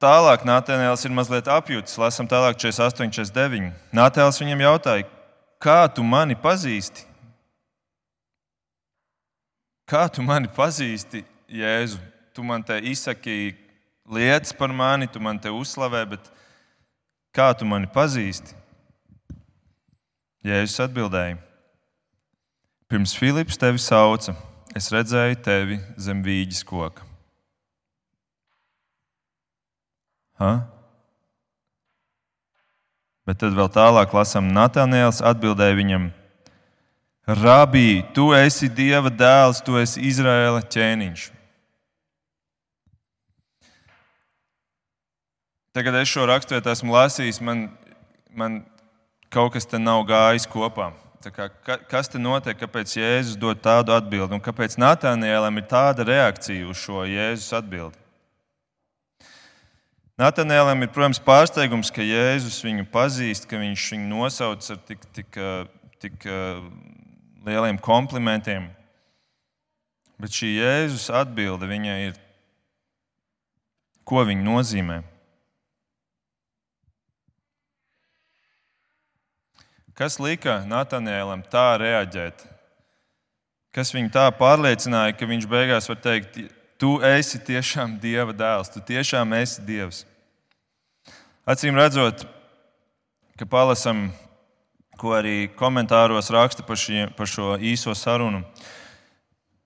tālāk 0.00 0.46
Nātanēls 0.48 1.04
ir 1.04 1.12
mazliet 1.12 1.50
apjūts. 1.52 1.98
Lasām 2.00 2.30
tālāk 2.30 2.56
48, 2.56 3.12
49. 3.18 3.68
Nātanēls 3.92 4.40
viņam 4.40 4.64
jautāja, 4.64 5.04
kā 5.60 5.82
tu 5.92 6.00
mani 6.00 6.38
pazīsti? 6.40 7.04
Kā 9.84 10.06
tu 10.08 10.24
mani 10.24 10.48
pazīsti, 10.48 11.20
Jēzu? 11.52 12.00
Tu 12.32 12.48
man 12.48 12.64
te 12.64 12.80
izsaki 12.80 13.52
lietas 14.08 14.56
par 14.56 14.72
mani, 14.72 15.04
tu 15.04 15.20
man 15.20 15.36
te 15.36 15.52
uzslavē, 15.52 16.06
bet 16.16 16.32
kā 17.34 17.50
tu 17.56 17.66
mani 17.68 17.88
pazīsti? 17.92 18.56
Jēzus 20.46 20.80
atbildēja: 20.86 21.36
Pirms 22.88 23.14
Filips 23.18 23.58
tevi 23.60 23.80
sauca, 23.82 24.34
es 24.76 24.88
redzēju 24.94 25.40
tevi 25.44 25.78
zem 26.00 26.22
vīģes 26.24 26.62
koka. 26.68 27.04
Ha? 30.38 30.52
Bet 33.28 33.42
tad 33.42 33.52
vēl 33.52 33.68
tālāk 33.74 34.14
lasām, 34.14 34.52
Natānēls 34.54 35.20
atbildēja 35.20 35.76
viņam: 35.76 36.06
Rabī, 37.28 38.00
tu 38.16 38.30
esi 38.32 38.70
Dieva 38.72 39.10
dēls, 39.12 39.60
tu 39.60 39.76
esi 39.76 40.00
Izraēla 40.08 40.62
ķēniņš. 40.64 41.26
Tagad 45.78 45.94
es 45.94 46.10
šo 46.10 46.24
raksturvietu 46.26 46.72
esmu 46.72 46.90
lasījis, 46.90 47.36
man, 47.38 47.60
man 48.34 48.54
kaut 49.30 49.52
kas 49.54 49.68
te 49.70 49.78
nav 49.78 50.00
gājis 50.08 50.48
kopā. 50.50 50.88
Kā, 51.22 51.44
kas 51.86 52.08
te 52.10 52.18
notiek, 52.18 52.56
kāpēc 52.58 52.96
Jēzus 52.96 53.36
dod 53.38 53.60
tādu 53.62 53.92
atbildi 53.94 54.34
un 54.34 54.42
kāpēc 54.42 54.74
Natānēlam 54.74 55.60
ir 55.60 55.68
tāda 55.70 56.02
reakcija 56.08 56.66
uz 56.66 56.80
šo 56.82 57.04
Jēzus 57.06 57.54
atbildi? 57.60 57.94
Natānēlam 60.18 60.82
ir, 60.82 60.90
protams, 60.96 61.20
pārsteigums, 61.22 61.92
ka 61.94 62.02
Jēzus 62.02 62.56
viņu 62.66 62.88
pazīst, 62.90 63.46
ka 63.46 63.60
viņš 63.60 63.84
viņu 63.92 64.10
nosauc 64.10 64.70
ar 64.74 64.80
tik, 64.88 65.04
tik, 65.14 65.38
tik 66.02 66.26
lieliem 67.46 67.78
komplimentiem. 67.78 68.66
Bet 70.18 70.34
šī 70.34 70.56
Jēzus 70.56 71.06
atbilde 71.22 71.70
viņai 71.70 72.00
ir, 72.08 72.18
ko 74.02 74.26
viņa 74.26 74.46
nozīmē. 74.50 74.98
Kas 79.98 80.14
lika 80.22 80.60
Natanēlam 80.62 81.40
tā 81.50 81.72
reaģēt? 81.82 82.44
Kas 83.74 83.90
viņu 83.90 84.12
tā 84.14 84.28
pārliecināja, 84.30 85.16
ka 85.18 85.26
viņš 85.26 85.48
beigās 85.50 85.90
var 85.90 85.98
teikt, 86.04 86.38
tu 86.78 86.92
esi 87.02 87.40
tiešām 87.42 87.96
Dieva 87.98 88.30
dēls, 88.30 88.70
tu 88.70 88.78
tiešām 88.78 89.34
esi 89.40 89.64
Dievs? 89.66 90.04
Acīm 91.42 91.74
redzot, 91.74 92.22
ka 93.34 93.50
palasam, 93.50 94.06
ko 95.02 95.18
arī 95.18 95.50
komentāros 95.58 96.30
raksta 96.30 96.62
par, 96.62 96.78
šie, 96.78 97.08
par 97.18 97.26
šo 97.26 97.58
īso 97.58 97.90
sarunu. 97.98 98.44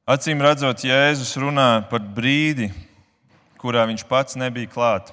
Acīm 0.08 0.40
redzot, 0.40 0.80
Jēzus 0.88 1.36
runā 1.44 1.84
par 1.92 2.00
brīdi, 2.00 2.72
kurā 3.60 3.84
viņš 3.92 4.08
pats 4.08 4.40
nebija 4.40 4.72
klāts. 4.72 5.12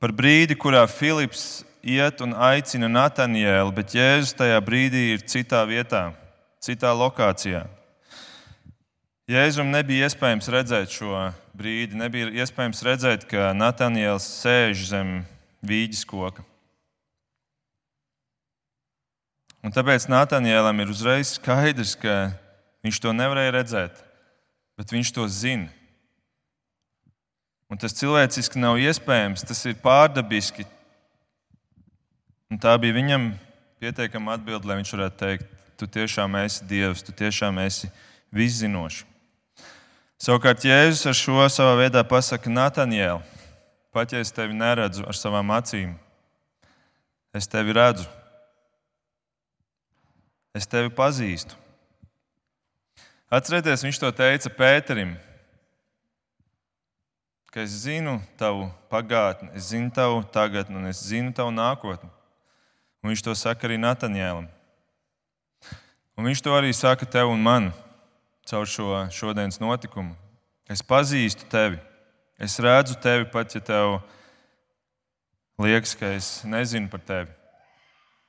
Par 0.00 0.16
brīdi, 0.16 0.56
kurā 0.56 0.88
Filips 0.88 1.58
iet 1.82 2.20
un 2.24 2.34
aicina 2.34 2.88
Natanielu, 2.90 3.72
bet 3.74 3.94
Jēzus 3.96 4.36
tajā 4.38 4.58
brīdī 4.64 5.12
ir 5.14 5.24
citā 5.28 5.64
vietā, 5.68 6.10
citā 6.62 6.92
lokācijā. 6.96 7.64
Jēzum 9.28 9.68
nebija 9.68 10.08
iespējams 10.08 10.48
redzēt 10.48 10.94
šo 10.94 11.26
brīdi, 11.52 11.98
nebija 12.00 12.30
iespējams 12.42 12.80
redzēt, 12.86 13.26
ka 13.28 13.50
Nataniels 13.52 14.24
sēž 14.40 14.86
zem 14.88 15.10
vīģes 15.60 16.06
koka. 16.08 16.44
Un 19.60 19.74
tāpēc 19.74 20.06
Natānielam 20.08 20.80
ir 20.80 20.92
uzreiz 20.92 21.34
skaidrs, 21.36 21.92
ka 21.98 22.30
viņš 22.86 23.02
to 23.04 23.12
nevarēja 23.12 23.52
redzēt, 23.58 24.00
bet 24.78 24.94
viņš 24.94 25.12
to 25.12 25.26
zina. 25.28 25.68
Un 27.68 27.76
tas 27.76 27.92
cilvēciski 27.92 28.62
nav 28.62 28.78
iespējams, 28.80 29.44
tas 29.44 29.60
ir 29.68 29.76
pārdabiski, 29.82 30.64
Un 32.48 32.56
tā 32.60 32.72
bija 32.80 32.96
viņam 32.96 33.30
pietiekama 33.80 34.38
atbilde, 34.38 34.68
lai 34.68 34.78
viņš 34.80 34.92
varētu 34.94 35.20
teikt, 35.20 35.50
tu 35.78 35.86
tiešām 35.86 36.36
esi 36.40 36.64
Dievs, 36.68 37.04
tu 37.04 37.12
tiešām 37.12 37.60
esi 37.60 37.90
viszinošs. 38.34 39.04
Savukārt 40.18 40.64
Jēzus 40.66 41.06
ar 41.06 41.14
šo 41.14 41.44
savā 41.52 41.76
veidā 41.78 42.02
pasaka 42.02 42.50
Natanjēlu, 42.50 43.20
pat 43.94 44.10
ja 44.10 44.18
es 44.24 44.34
tevi 44.34 44.56
neredzu 44.56 45.04
ar 45.06 45.14
savām 45.14 45.52
acīm, 45.54 45.92
es 47.36 47.46
tevi 47.46 47.76
redzu, 47.76 48.08
es 50.58 50.66
tevi 50.66 50.90
pazīstu. 50.90 51.54
Atcerieties, 53.30 53.84
viņš 53.84 54.02
to 54.02 54.10
teica 54.16 54.50
Pēterim, 54.56 55.14
ka 57.52 57.62
es 57.62 57.76
zinu 57.84 58.18
tavu 58.40 58.70
pagātni, 58.90 59.52
es 59.54 59.70
zinu 59.70 59.92
tavu 59.94 60.24
tagadni 60.32 60.80
un 60.80 60.88
es 60.90 61.04
zinu 61.04 61.30
tavu 61.36 61.52
nākotni. 61.54 62.08
Un 63.08 63.14
viņš 63.14 63.22
to 63.24 63.32
saka 63.40 63.64
arī 63.64 63.78
Natanjēlam. 63.80 64.44
Un 66.12 66.26
viņš 66.28 66.42
to 66.44 66.52
arī 66.52 66.74
saka 66.76 67.06
tev 67.08 67.30
un 67.32 67.40
man 67.40 67.70
caur 68.44 68.68
šo 68.68 69.06
šodienas 69.08 69.56
notikumu. 69.62 70.12
Es 70.68 70.84
pazīstu 70.84 71.48
tevi. 71.48 71.78
Es 72.36 72.58
redzu 72.60 72.98
tevi 73.00 73.24
pat, 73.32 73.56
ja 73.56 73.64
tev 73.64 73.94
liekas, 75.56 75.96
ka 75.96 76.12
es 76.18 76.28
nezinu 76.44 76.92
par 76.92 77.00
tevi. 77.08 77.32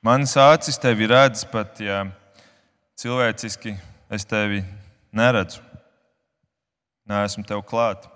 Manas 0.00 0.32
acis 0.40 0.80
tevi 0.80 1.12
redz 1.12 1.44
pat, 1.52 1.76
ja 1.84 2.06
cilvēciski 2.96 3.76
es 4.08 4.24
tevi 4.24 4.64
neredzu. 5.12 5.60
Nē, 7.04 7.26
esmu 7.28 7.44
tev 7.44 7.60
klāt, 7.68 8.08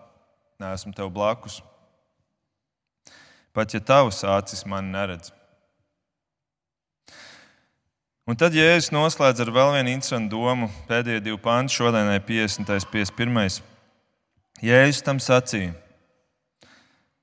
nē, 0.56 0.72
esmu 0.72 0.96
tev 0.96 1.12
blakus. 1.12 1.60
Pat 3.52 3.76
ja 3.76 3.84
tavs 3.84 4.24
acis 4.24 4.64
mani 4.64 4.96
neredz. 4.96 5.34
Un 8.24 8.38
tad 8.40 8.54
Jēzus 8.56 8.88
noslēdz 8.88 9.42
ar 9.44 9.50
vēl 9.52 9.70
vienu 9.74 9.90
interesantu 9.92 10.38
domu. 10.38 10.70
Pēdējie 10.88 11.20
divi 11.26 11.36
panti 11.44 11.74
šodienai 11.76 12.22
50. 12.24 12.70
un 12.72 12.84
51. 12.88 13.58
Jēzus 14.64 15.04
tam 15.04 15.18
sacīja: 15.20 15.74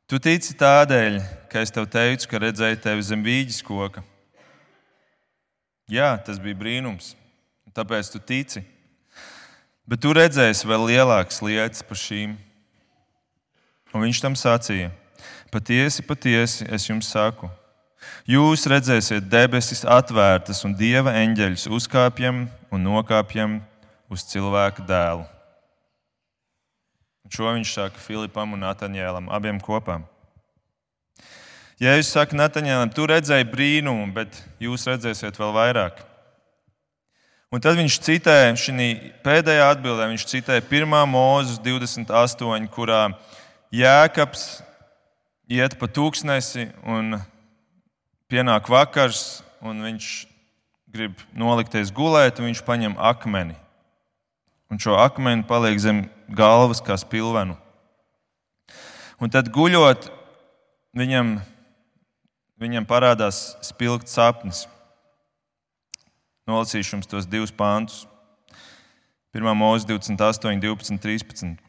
Tu 0.06 0.20
tici 0.22 0.54
tādēļ, 0.60 1.18
ka 1.50 1.64
es 1.66 1.74
tev 1.74 1.88
teicu, 1.90 2.28
ka 2.30 2.42
redzēju 2.44 2.78
tevi 2.84 3.06
zem 3.08 3.24
vīģes 3.26 3.64
koka. 3.66 4.04
Jā, 5.90 6.12
tas 6.22 6.38
bija 6.38 6.60
brīnums, 6.60 7.16
tāpēc 7.74 8.12
tu 8.14 8.22
tici. 8.22 8.62
Bet 9.90 10.04
tu 10.06 10.14
redzēsi 10.14 10.70
vēl 10.70 10.86
lielākas 10.92 11.42
lietas 11.42 11.82
par 11.82 11.98
šīm. 11.98 12.38
Un 13.90 14.06
viņš 14.06 14.22
tam 14.22 14.38
sacīja: 14.38 14.94
Patiesi, 15.50 16.06
patiesi, 16.06 16.70
es 16.70 16.86
jums 16.92 17.10
saku 17.10 17.50
Jūs 18.30 18.68
redzēsiet 18.70 19.28
debesis 19.30 19.84
atvērtas 19.86 20.64
un 20.68 20.76
dieva 20.78 21.14
eņģeļus 21.22 21.68
uzkāpjam 21.74 22.46
un 22.74 22.86
nokāpjam 22.86 23.60
uz 24.12 24.26
cilvēka 24.30 24.86
dēlu. 24.88 25.26
Un 27.26 27.34
šo 27.34 27.52
viņš 27.56 27.74
saka 27.78 28.02
Filipam 28.02 28.54
un 28.56 28.66
Nataņēlam, 28.66 29.30
abiem 29.32 29.62
kopā. 29.64 30.02
Jēzus 31.82 32.14
saka 32.14 32.38
Nataņēlam, 32.38 32.92
tu 32.94 33.08
redzēji 33.10 33.48
brīnumu, 33.50 34.12
bet 34.14 34.36
jūs 34.62 34.86
redzēsiet 34.90 35.40
vēl 35.40 35.54
vairāk. 35.56 36.02
Un 37.52 37.60
tad 37.60 37.76
viņš 37.76 37.98
citē 38.06 38.36
šī 38.56 38.88
pēdējā 39.26 39.66
atbildē, 39.74 40.06
viņš 40.08 40.28
citē 40.30 40.62
1. 40.62 40.94
mūzes 41.10 41.58
28, 41.60 42.70
kurā 42.72 43.10
Jēkabs 43.76 44.62
iet 45.52 45.76
pa 45.80 45.90
tūkstnesi 45.92 46.70
un 46.88 47.18
pienāk 48.32 48.70
vakars, 48.72 49.42
un 49.60 49.84
viņš 49.84 50.08
grib 50.92 51.20
nolikties 51.36 51.92
gulēt, 51.96 52.40
un 52.40 52.48
viņš 52.50 52.64
paņem 52.68 52.96
akmeni. 53.00 53.58
Un 54.72 54.80
šo 54.80 54.96
akmeni 54.96 55.44
paliek 55.48 55.80
zem 55.84 56.06
galvas 56.32 56.80
kā 56.84 56.96
spilvenu. 57.00 57.58
Un 59.22 59.32
tad 59.32 59.52
guļot, 59.54 60.08
viņam, 60.98 61.36
viņam 62.62 62.88
parādās 62.88 63.52
spilgts 63.68 64.16
sapnis. 64.16 64.64
Nolasīšu 66.48 66.96
jums 66.96 67.12
tos 67.12 67.28
divus 67.28 67.52
pāntus. 67.52 68.06
1. 69.36 69.48
mūzika 69.56 69.94
28, 70.00 70.64
12, 70.64 71.04
13. 71.04 71.60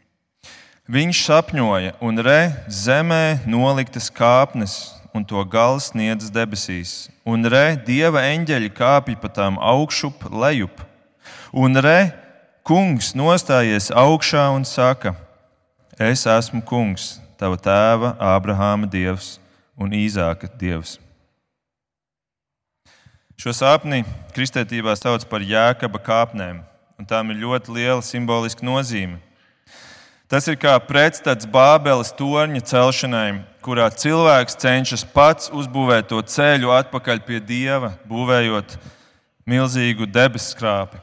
Viņš 0.90 1.26
sapņoja, 1.26 1.92
un 2.02 2.18
re, 2.22 2.40
zemē 2.66 3.44
noliktas 3.46 4.08
kāpnes 4.10 5.01
un 5.14 5.24
to 5.24 5.42
gals 5.44 5.90
sniedz 5.92 6.30
debesīs. 6.32 7.10
Un 7.28 7.44
re, 7.44 7.76
dieva 7.76 8.24
eņģeļi 8.32 8.72
kāpj 8.76 9.16
pa 9.20 9.28
tām 9.28 9.58
augšup, 9.60 10.26
lejup. 10.32 10.82
Un 11.52 11.76
re, 11.84 12.12
kungs 12.64 13.12
nostājies 13.18 13.90
augšā 13.92 14.48
un 14.56 14.64
saka: 14.64 15.14
Es 16.00 16.24
esmu 16.26 16.62
kungs, 16.64 17.20
tava 17.36 17.60
tēva 17.60 18.16
Ābrahāma 18.18 18.88
dievs 18.88 19.36
un 19.76 19.92
Īzāka 19.92 20.48
dievs. 20.58 20.98
Šo 23.36 23.52
sapni 23.56 24.04
kristietībā 24.36 24.94
sauc 24.96 25.24
par 25.28 25.42
jēkaba 25.42 25.98
kāpnēm, 26.06 26.62
un 26.98 27.08
tām 27.08 27.32
ir 27.32 27.40
ļoti 27.42 27.74
liela 27.74 28.02
simboliska 28.04 28.64
nozīme. 28.64 29.18
Tas 30.32 30.46
ir 30.48 30.54
kā 30.56 30.72
pretstats 30.80 31.44
Bābeles 31.44 32.08
torņa 32.16 32.62
celšanai, 32.64 33.42
kurā 33.60 33.90
cilvēks 33.92 34.54
cenšas 34.62 35.02
pats 35.04 35.50
uzbūvēt 35.52 36.06
to 36.08 36.22
ceļu 36.24 36.70
atpakaļ 36.72 37.18
pie 37.26 37.40
Dieva, 37.44 37.90
būvējot 38.08 38.78
milzīgu 39.44 40.08
debesu 40.08 40.54
skāpi. 40.54 41.02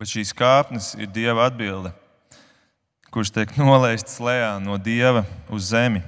Bet 0.00 0.08
šīs 0.08 0.32
kāpnes 0.32 0.94
ir 0.96 1.12
Dieva 1.12 1.50
atbilde, 1.50 1.92
kurš 3.12 3.34
tiek 3.36 3.52
nolaistas 3.60 4.16
lejā 4.16 4.54
no 4.64 4.80
Dieva 4.80 5.26
uz 5.52 5.68
zemi, 5.68 6.00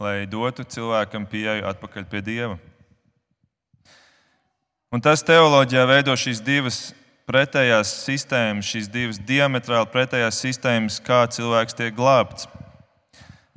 lai 0.00 0.22
dotu 0.24 0.64
cilvēkam 0.64 1.28
pieeju 1.28 1.68
atpakaļ 1.74 2.08
pie 2.08 2.24
Dieva. 2.24 2.56
Un 4.88 5.04
tas 5.04 5.20
teoloģijā 5.20 5.84
veido 5.84 6.16
šīs 6.16 6.40
divas 6.40 6.86
pretējās 7.28 7.90
sistēmas, 8.06 8.68
šīs 8.68 8.88
divas 8.92 9.18
diametrāli 9.28 9.90
pretējās 9.92 10.40
sistēmas, 10.40 10.96
kā 11.04 11.26
cilvēks 11.30 11.76
tiek 11.76 11.96
glābts. 11.96 12.48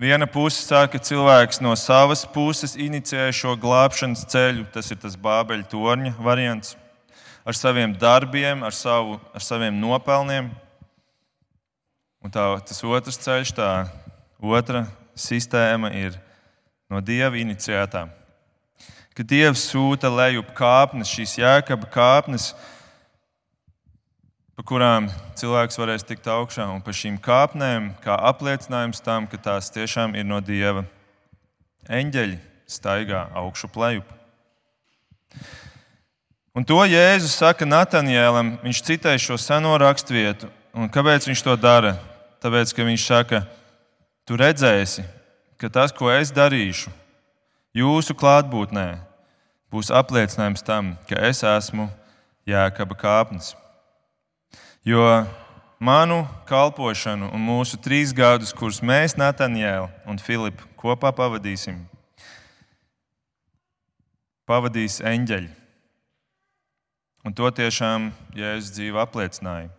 Viena 0.02 0.26
puse 0.26 0.64
saka, 0.66 0.96
ka 0.96 1.06
cilvēks 1.06 1.62
no 1.62 1.76
savas 1.78 2.24
puses 2.34 2.74
inicijē 2.74 3.28
šo 3.38 3.54
glābšanas 3.62 4.26
ceļu, 4.34 4.66
tas 4.74 4.90
ir 4.92 4.98
tas 5.00 5.16
Bābeļa 5.16 5.68
torņa 5.70 6.16
variants, 6.26 6.74
ar 7.46 7.58
saviem 7.58 7.94
darbiem, 8.02 8.64
ar, 8.66 8.74
savu, 8.74 9.20
ar 9.32 9.46
saviem 9.46 9.78
nopelniem. 9.78 10.50
Un 12.22 12.34
tā, 12.34 12.48
tas 12.66 12.82
otrs 12.82 13.22
ceļš, 13.22 13.54
tā 13.58 13.70
otra 14.42 14.88
sistēma 15.14 15.94
ir 15.98 16.18
no 16.90 17.00
dieva 17.02 17.38
iniciētā. 17.38 18.08
Kad 19.14 19.28
dievs 19.30 19.68
sūta 19.70 20.10
lejup 20.10 20.50
kāpnes, 20.58 21.14
šīs 21.14 21.38
jēkaba 21.44 21.90
kāpnes, 21.94 22.56
pa 24.56 24.66
kurām 24.68 25.10
cilvēks 25.40 25.80
varēs 25.80 26.06
tikt 26.08 26.28
augšā, 26.28 26.68
un 26.74 26.82
pa 26.84 26.94
šīm 26.96 27.18
kāpnēm, 27.24 27.92
kā 28.04 28.18
apliecinājums 28.32 29.04
tam, 29.04 29.28
ka 29.28 29.40
tās 29.40 29.72
tiešām 29.74 30.16
ir 30.20 30.28
no 30.28 30.42
Dieva. 30.44 30.86
Eņģeļi 31.90 32.38
staigā 32.70 33.26
augšu 33.36 33.72
plejup. 33.72 34.08
Un 36.52 36.66
to 36.68 36.82
Jēzus 36.84 37.38
saka 37.40 37.64
Natanjēlam. 37.64 38.58
Viņš 38.64 38.82
citē 38.84 39.16
šo 39.16 39.38
seno 39.40 39.72
raksturvietu. 39.80 40.50
Kāpēc 40.92 41.30
viņš 41.30 41.44
to 41.48 41.56
dara? 41.56 41.96
Tāpēc, 42.44 42.74
ka 42.76 42.84
viņš 42.84 43.06
saka, 43.06 43.44
tu 44.28 44.36
redzēsi, 44.40 45.06
ka 45.62 45.70
tas, 45.70 45.94
ko 45.94 46.10
es 46.10 46.32
darīšu, 46.34 46.90
jūsu 47.78 48.16
klātbūtnē, 48.18 48.88
būs 49.72 49.92
apliecinājums 49.94 50.66
tam, 50.66 50.96
ka 51.08 51.22
es 51.30 51.44
esmu 51.46 51.86
Jēkaba 52.50 52.98
kāpnes. 52.98 53.54
Jo 54.86 55.26
manu 55.80 56.24
kalpošanu 56.50 57.28
un 57.30 57.42
mūsu 57.46 57.78
trīs 57.78 58.10
gadus, 58.18 58.50
kurus 58.50 58.80
mēs, 58.82 59.14
Natanjēlu 59.14 59.92
un 60.10 60.18
Filipu, 60.18 60.66
kopā 60.74 61.12
pavadīsim, 61.14 61.84
pavadīs 64.50 64.98
eņģeļi. 65.06 65.52
Un 67.22 67.36
to 67.38 67.52
tiešām 67.54 68.10
Jēzus 68.34 68.72
dzīve 68.74 68.98
apliecināja. 69.04 69.70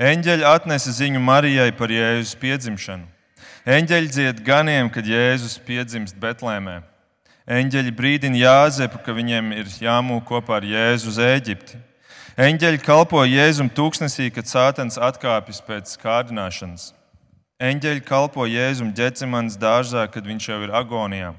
Eņģeļi 0.00 0.46
atnesa 0.48 0.94
ziņu 0.96 1.20
Marijai 1.20 1.68
par 1.76 1.92
Jēzus 1.92 2.32
piedzimšanu. 2.40 3.04
Eņģeļi 3.68 4.12
dzied 4.14 4.40
ganiem, 4.46 4.88
kad 4.88 5.04
Jēzus 5.04 5.58
piedzimst 5.66 6.16
Betlēmē. 6.16 6.78
Eņģeļi 7.44 7.92
brīdina 7.92 8.40
Jāzepu, 8.40 9.02
ka 9.04 9.12
viņiem 9.12 9.52
ir 9.58 9.68
jāmūk 9.84 10.24
kopā 10.32 10.62
ar 10.62 10.68
Jēzu 10.68 11.12
uz 11.12 11.20
Eģipti. 11.20 11.82
Eņģeļi 12.38 12.78
kalpo 12.86 13.24
Jēzum 13.26 13.66
tūkstnesī, 13.74 14.28
kad 14.30 14.46
sātens 14.46 14.94
atkāpjas 14.94 15.58
pēc 15.66 15.96
kārdināšanas. 15.98 16.92
Eņģeļi 17.58 18.04
kalpo 18.06 18.46
Jēzum 18.46 18.92
ģecemanas 18.94 19.56
dārzā, 19.58 20.04
kad 20.06 20.22
viņš 20.22 20.46
jau 20.52 20.60
ir 20.62 20.74
agonijā. 20.78 21.32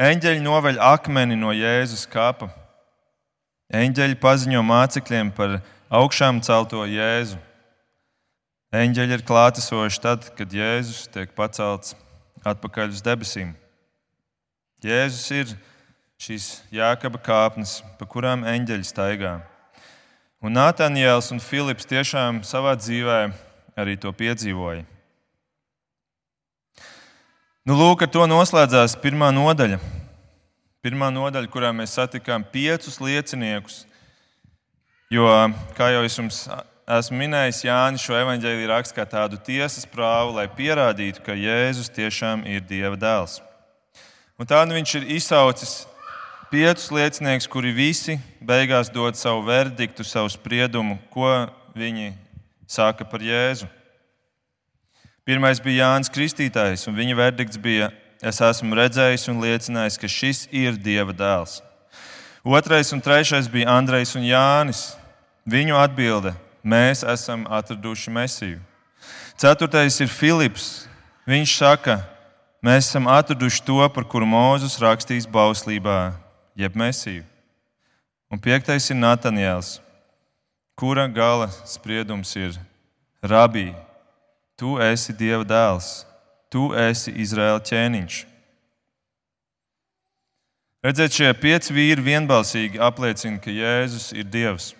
Eņģeļi 0.00 0.40
noveļ 0.46 0.80
akmeni 0.80 1.36
no 1.36 1.52
Jēzus 1.52 2.06
kapa. 2.08 2.48
Eņģeļi 3.68 4.16
paziņo 4.24 4.64
mācekļiem 4.64 5.36
par 5.36 5.58
augšām 5.92 6.40
celto 6.40 6.88
Jēzu. 6.88 7.36
Eņģeļi 8.72 9.18
ir 9.20 9.28
klātesoši 9.28 10.04
tad, 10.08 10.32
kad 10.40 10.48
Jēzus 10.48 11.04
tiek 11.12 11.36
pacelts 11.36 11.98
atpakaļ 12.48 12.96
uz 12.96 13.04
debesīm. 13.04 13.52
Jēzus 14.80 15.32
ir 15.36 15.58
šīs 16.16 16.54
jēkaba 16.72 17.20
kāpnes, 17.20 17.82
pa 18.00 18.08
kurām 18.08 18.48
eņģeļi 18.48 18.88
staigā. 18.88 19.42
Un 20.44 20.52
Nātānijēls 20.52 21.30
un 21.32 21.38
Filips 21.40 21.86
tiešām 21.88 22.42
savā 22.44 22.74
dzīvē 22.76 23.20
arī 23.80 23.94
to 23.96 24.10
piedzīvoja. 24.12 24.82
Nu, 27.64 27.78
lūk, 27.78 28.04
ar 28.04 28.10
to 28.12 28.26
noslēdzās 28.28 28.98
pirmā 29.00 29.30
nodaļa. 29.32 29.78
Pirmā 30.84 31.08
nodaļa, 31.16 31.48
kurā 31.48 31.70
mēs 31.72 31.94
satikām 31.96 32.44
piecus 32.52 33.00
lieciniekus. 33.00 33.78
Jo, 35.08 35.30
kā 35.78 35.88
jau 35.94 36.04
es 36.04 36.18
jums 36.20 36.42
esmu 36.98 37.22
minējis, 37.22 37.62
Jānis 37.64 38.04
šo 38.04 38.20
evaņģēlīju 38.20 38.68
raksta 38.68 38.98
kā 39.00 39.08
tādu 39.14 39.40
tiesas 39.48 39.88
prāvu, 39.88 40.36
lai 40.36 40.44
pierādītu, 40.52 41.24
ka 41.24 41.32
Jēzus 41.40 41.88
tiešām 41.96 42.44
ir 42.44 42.60
Dieva 42.68 43.00
dēls. 43.00 43.40
Un 44.36 44.44
tā 44.50 44.60
nu 44.68 44.76
viņš 44.76 44.96
ir 45.00 45.10
izsaucis 45.16 45.86
piecus 46.54 46.92
lieciniekus, 46.94 47.48
kuri 47.50 47.72
visi 47.74 48.14
beigās 48.38 48.86
dod 48.86 49.16
savu 49.18 49.42
verdiktu, 49.42 50.04
savu 50.06 50.30
spriedumu, 50.30 51.00
ko 51.10 51.48
viņi 51.74 52.12
saka 52.70 53.02
par 53.02 53.18
Jēzu. 53.18 53.66
Pirmais 55.26 55.58
bija 55.58 55.88
Jānis 55.88 56.12
Kristītājs, 56.14 56.86
un 56.86 56.94
viņa 56.94 57.18
verdikts 57.18 57.58
bija: 57.58 57.90
Es 58.22 58.38
esmu 58.38 58.76
redzējis 58.78 59.26
un 59.32 59.42
liecinājis, 59.42 59.98
ka 59.98 60.06
šis 60.06 60.44
ir 60.54 60.78
Dieva 60.78 61.10
dēls. 61.10 61.58
Otrais 62.46 62.94
un 62.94 63.02
trešais 63.02 63.50
bija 63.50 63.74
Andrejs 63.74 64.14
un 64.14 64.22
Jānis. 64.22 64.92
Viņu 65.50 65.74
atbilde 65.74 66.36
mēs 66.62 67.02
esam 67.02 67.48
atraduši 67.50 68.14
mesiju. 68.14 68.60
Ceturtais 69.34 69.98
ir 69.98 70.12
Filips. 70.12 70.84
Viņš 71.26 71.58
saka, 71.58 71.98
mēs 72.62 72.86
esam 72.86 73.10
atraduši 73.10 73.64
to, 73.66 73.82
par 73.90 74.06
kuru 74.06 74.28
Mūzes 74.28 74.78
rakstīs 74.78 75.26
bauslībā, 75.26 76.14
jeb 76.54 76.76
mesiju. 76.76 77.24
Un 78.30 78.40
piektais 78.40 78.88
ir 78.90 78.98
Natanjēls, 78.98 79.78
kura 80.78 81.06
gala 81.06 81.50
spriedums 81.68 82.34
ir 82.38 82.56
Rabī, 83.22 83.72
tu 84.58 84.76
esi 84.82 85.14
Dieva 85.14 85.44
dēls, 85.46 86.04
tu 86.50 86.72
esi 86.74 87.14
Izraēla 87.24 87.62
ķēniņš. 87.64 88.20
Redzēt, 90.84 91.14
šie 91.16 91.30
pieci 91.40 91.72
vīri 91.72 92.02
vienbalsīgi 92.04 92.80
apliecina, 92.82 93.38
ka 93.40 93.48
Jēzus 93.48 94.10
ir 94.12 94.26
Dievs. 94.28 94.74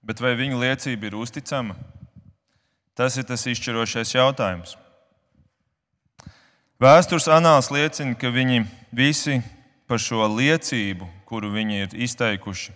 Bet 0.00 0.22
vai 0.24 0.32
viņu 0.38 0.56
liecība 0.62 1.10
ir 1.10 1.18
uzticama? 1.20 1.76
Tas 2.96 3.18
ir 3.20 3.26
tas 3.28 3.44
izšķirošais 3.44 4.14
jautājums. 4.16 4.72
Vēstures 6.80 7.28
anāls 7.28 7.68
liecina, 7.74 8.16
ka 8.16 8.30
viņi 8.32 8.64
visi 8.94 9.42
par 9.88 10.00
šo 10.02 10.26
liecību, 10.36 11.08
kuru 11.28 11.50
viņi 11.54 11.82
ir 11.86 11.96
izteikuši, 12.04 12.74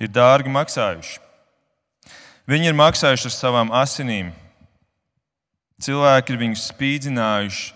ir 0.00 0.12
dārgi 0.12 0.52
maksājuši. 0.52 1.18
Viņi 2.50 2.70
ir 2.70 2.76
maksājuši 2.76 3.28
ar 3.28 3.34
savām 3.34 3.72
asinīm. 3.72 4.32
Cilvēki 5.80 6.34
ir 6.34 6.40
viņus 6.40 6.66
spīdzinājuši, 6.74 7.66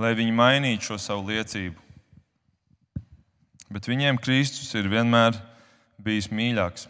lai 0.00 0.14
viņi 0.18 0.36
mainītu 0.36 0.90
šo 0.90 0.98
savu 1.02 1.32
liecību. 1.32 1.78
Bet 3.70 3.86
viņiem 3.90 4.18
Kristus 4.22 4.70
ir 4.78 4.90
vienmēr 4.90 5.36
bijis 5.98 6.30
mīļāks. 6.30 6.88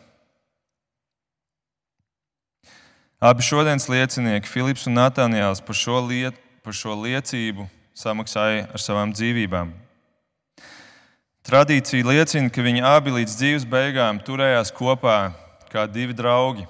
Abi 3.21 3.45
šodienas 3.45 3.85
liecinieki, 3.93 4.49
Filips 4.49 4.87
un 4.89 4.97
Natānijāls, 4.97 5.61
par 5.61 5.77
šo, 5.77 5.99
liet, 6.09 6.39
par 6.65 6.77
šo 6.77 6.95
liecību 7.03 7.67
samaksāja 7.93 8.65
ar 8.73 8.81
savām 8.81 9.13
dzīvībām. 9.13 9.75
Tradīcija 11.41 12.05
liecina, 12.05 12.51
ka 12.53 12.61
viņi 12.61 12.83
abi 12.85 13.15
līdz 13.15 13.35
dzīves 13.39 13.65
beigām 13.65 14.19
turējās 14.21 14.69
kopā 14.77 15.33
kā 15.73 15.87
divi 15.89 16.13
draugi. 16.13 16.67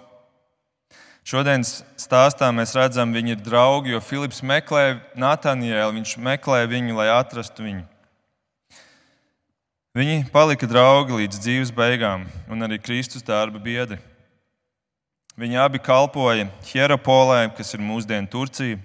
Šodienas 1.27 1.81
stāstā 1.99 2.49
mēs 2.55 2.77
redzam, 2.79 3.11
viņi 3.13 3.35
ir 3.35 3.43
draugi, 3.43 3.93
jo 3.95 4.01
Filips 4.03 4.45
meklē 4.47 5.01
Natānijēlu, 5.19 5.97
viņš 5.99 6.15
meklē 6.23 6.63
viņu, 6.71 6.95
lai 7.01 7.09
atrastu 7.13 7.67
viņu. 7.67 7.83
Viņi 9.99 10.31
palika 10.31 10.71
draugi 10.71 11.19
līdz 11.19 11.43
dzīves 11.43 11.75
beigām, 11.75 12.29
un 12.47 12.63
arī 12.63 12.79
Kristus 12.79 13.27
darba 13.27 13.59
biedri. 13.59 13.99
Viņi 15.35 15.59
abi 15.67 15.83
kalpoja 15.83 16.47
Hieropolē, 16.71 17.49
kas 17.59 17.75
ir 17.75 17.83
mūsdienu 17.83 18.31
Turcija, 18.31 18.79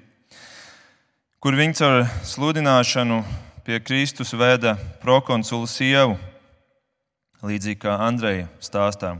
kur 1.37 1.53
viņi 1.53 1.77
caur 1.77 2.05
sludināšanu 2.25 3.21
pie 3.65 3.79
Kristus 3.81 4.29
veda 4.37 4.75
prokonsulu 5.01 5.65
sievu, 5.65 6.19
līdzīgi 7.41 7.79
kā 7.81 7.95
Andreja 8.05 8.45
stāstā. 8.61 9.15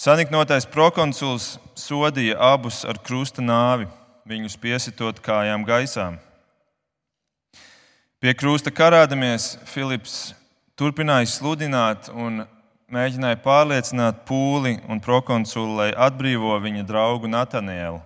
Saniknotais 0.00 0.64
prokonsuls 0.72 1.58
sodīja 1.76 2.38
abus 2.40 2.82
ar 2.88 2.96
krusta 3.04 3.44
nāvi, 3.44 3.84
viņus 4.24 4.56
piesitot 4.60 5.20
kājām 5.24 5.66
gaisā. 5.68 6.14
Pie 8.16 8.32
krusta 8.32 8.72
karādamies 8.72 9.58
Filips 9.68 10.32
turpināja 10.80 11.28
sludināt 11.28 12.08
un 12.08 12.46
mēģināja 12.88 13.42
pārliecināt 13.44 14.22
pūli 14.24 14.78
un 14.88 15.02
prokonsulu, 15.04 15.82
lai 15.82 15.90
atbrīvo 15.92 16.56
viņa 16.64 16.86
draugu 16.88 17.28
Natanielu, 17.28 18.00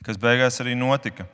kas 0.00 0.16
beigās 0.16 0.56
arī 0.64 0.72
notika. 0.80 1.28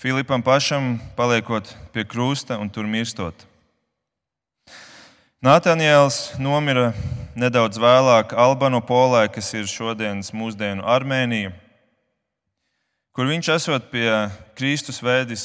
Filipam 0.00 0.40
pašam 0.40 0.94
paliekot 1.16 1.76
pie 1.92 2.06
krusta 2.08 2.56
un 2.58 2.70
tur 2.72 2.86
mirstot. 2.88 3.34
Nataniels 5.44 6.38
nomira 6.40 6.94
nedaudz 7.36 7.76
vēlāk 7.76 8.32
Albanopolē, 8.32 9.26
kas 9.28 9.52
ir 9.52 9.68
šodienas 9.68 10.32
mūsdienu 10.32 10.86
Armēnija, 10.88 11.50
kur 13.12 13.28
viņš 13.28 13.50
esot 13.58 13.90
pie 13.92 14.08
Kristus 14.56 15.02
vēdis 15.04 15.44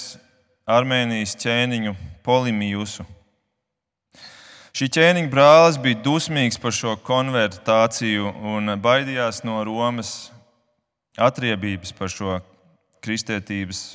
Armēnijas 0.64 1.36
ķēniņu 1.44 1.92
Polimijusu. 2.24 3.04
Šī 4.72 4.88
ķēniņa 4.88 5.34
brālis 5.36 5.82
bija 5.84 6.00
dusmīgs 6.08 6.62
par 6.64 6.72
šo 6.72 6.96
konvertāciju 7.04 8.32
un 8.56 8.72
baidījās 8.80 9.44
no 9.44 9.60
Romas 9.68 10.16
atriebības 11.20 11.92
par 12.00 12.08
šo 12.08 12.40
kristietības 13.04 13.86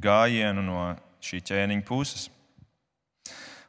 gājienu 0.00 0.62
no 0.64 0.84
šī 1.22 1.42
ķēniņa 1.48 1.84
puses. 1.88 2.28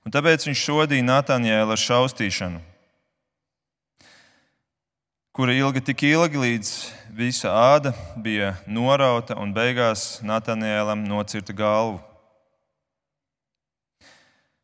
Un 0.03 0.11
tāpēc 0.11 0.43
viņš 0.47 0.61
sodīja 0.67 1.05
Natāņēlu 1.07 1.75
ar 1.75 1.79
šausmīšanu, 1.79 2.59
kura 5.33 5.55
ilga 5.55 5.81
tik 5.81 6.03
ilgi, 6.09 6.41
līdz 6.41 6.71
visa 7.15 7.53
āda 7.55 7.93
bija 8.19 8.53
norauta 8.67 9.37
un 9.39 9.53
beigās 9.55 10.19
Natāņēlam 10.25 11.05
nocirta 11.07 11.55
galvu. 11.55 12.01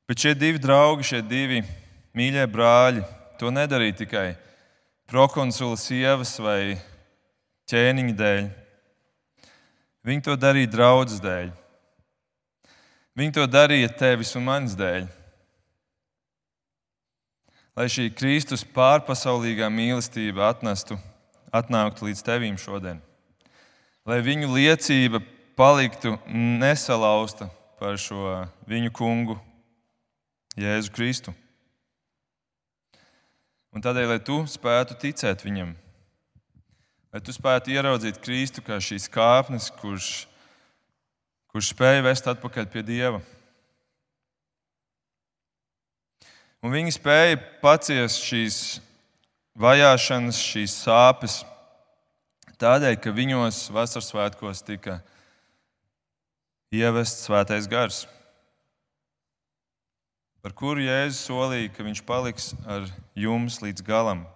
Bet 0.10 0.20
šie 0.20 0.34
divi 0.34 0.60
draugi, 0.60 1.06
šie 1.06 1.22
divi 1.22 1.62
mīļie 2.18 2.48
brāļi, 2.50 3.04
to 3.40 3.52
nedarīja 3.54 4.00
tikai 4.02 4.28
prokonsula 5.10 5.78
sievas 5.80 6.36
vai 6.42 6.80
ķēniņa 7.70 8.16
dēļ. 8.18 8.48
Viņi 10.06 10.24
to 10.26 10.36
darīja 10.40 10.72
draudzes 10.72 11.20
dēļ. 11.24 11.50
Viņi 13.20 13.36
to 13.36 13.46
darīja 13.52 13.90
tevis 14.00 14.32
un 14.40 14.46
manis 14.48 14.78
dēļ. 14.80 15.10
Lai 17.76 17.88
šī 17.92 18.10
Kristus 18.16 18.64
pārpasaulīgā 18.76 19.68
mīlestība 19.72 20.50
atnestu, 20.52 20.98
atnāktu 21.56 22.08
līdz 22.08 22.24
tevīm 22.28 22.58
šodien. 22.60 23.02
Lai 24.08 24.22
viņu 24.24 24.50
liecība 24.56 25.22
paliktu 25.60 26.16
nesalausta 26.28 27.50
par 27.80 28.00
šo 28.00 28.40
viņu 28.68 28.92
kungu 28.96 29.38
Jēzu 30.60 30.92
Kristu. 30.96 31.36
Un 33.76 33.84
tādēļ, 33.84 34.08
lai 34.10 34.20
tu 34.26 34.42
spētu 34.50 34.98
ticēt 35.00 35.44
viņam, 35.46 35.76
lai 37.14 37.22
tu 37.26 37.34
spētu 37.34 37.74
ieraudzīt 37.74 38.20
Kristu 38.22 38.64
kā 38.66 38.78
šīs 38.84 39.10
kāpnes, 39.12 39.70
kurš, 39.82 40.28
kurš 41.50 41.74
spēja 41.74 42.06
vest 42.06 42.30
atpakaļ 42.30 42.70
pie 42.70 42.86
Dieva. 42.86 43.22
Un 46.60 46.74
viņi 46.76 46.92
spēja 46.92 47.40
paciest 47.64 48.26
šīs 48.28 48.60
vajāšanas, 49.60 50.40
šīs 50.44 50.76
sāpes, 50.84 51.40
tādēļ, 52.60 52.98
ka 53.00 53.16
viņos 53.16 53.62
vasaras 53.72 54.10
svētkos 54.12 54.64
tika 54.68 55.00
ievest 56.76 57.24
svētais 57.24 57.68
gars, 57.72 58.04
par 60.44 60.54
kuru 60.56 60.84
Jēzus 60.84 61.24
solīja, 61.30 61.72
ka 61.74 61.88
viņš 61.88 62.04
paliks 62.08 62.52
ar 62.68 62.86
jums 63.18 63.62
līdz 63.64 63.84
galam. 63.88 64.28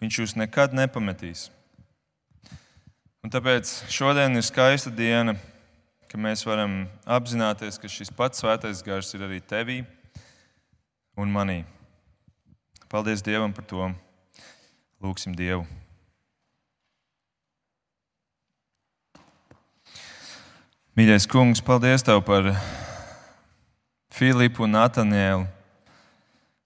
Viņš 0.00 0.20
jūs 0.20 0.34
nekad 0.38 0.74
nepametīs. 0.74 1.48
Un 3.24 3.32
tāpēc 3.32 3.70
šodien 3.88 4.36
ir 4.36 4.44
skaista 4.44 4.90
diena, 4.92 5.32
ka 6.12 6.18
mēs 6.20 6.42
varam 6.44 6.82
apzināties, 7.08 7.78
ka 7.80 7.88
šis 7.88 8.10
pats 8.12 8.42
svētais 8.42 8.82
gars 8.84 9.14
ir 9.16 9.22
arī 9.24 9.38
tevī 9.40 9.78
un 11.16 11.30
manī. 11.32 11.62
Paldies 12.92 13.24
Dievam 13.24 13.54
par 13.56 13.64
to! 13.64 13.86
Lūksim 15.00 15.32
Dievu! 15.38 15.64
Mīļais 20.92 21.24
kungs, 21.24 21.62
paldies 21.64 22.04
Tev 22.04 22.20
par 22.28 22.50
Filipu 24.12 24.66
un 24.68 24.76
Natanielu, 24.76 25.46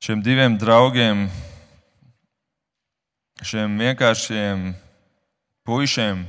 šiem 0.02 0.26
diviem 0.26 0.59
draugiem, 0.59 1.22
šiem 3.46 3.78
vienkāršiem 3.78 4.66
puišiem, 5.62 6.26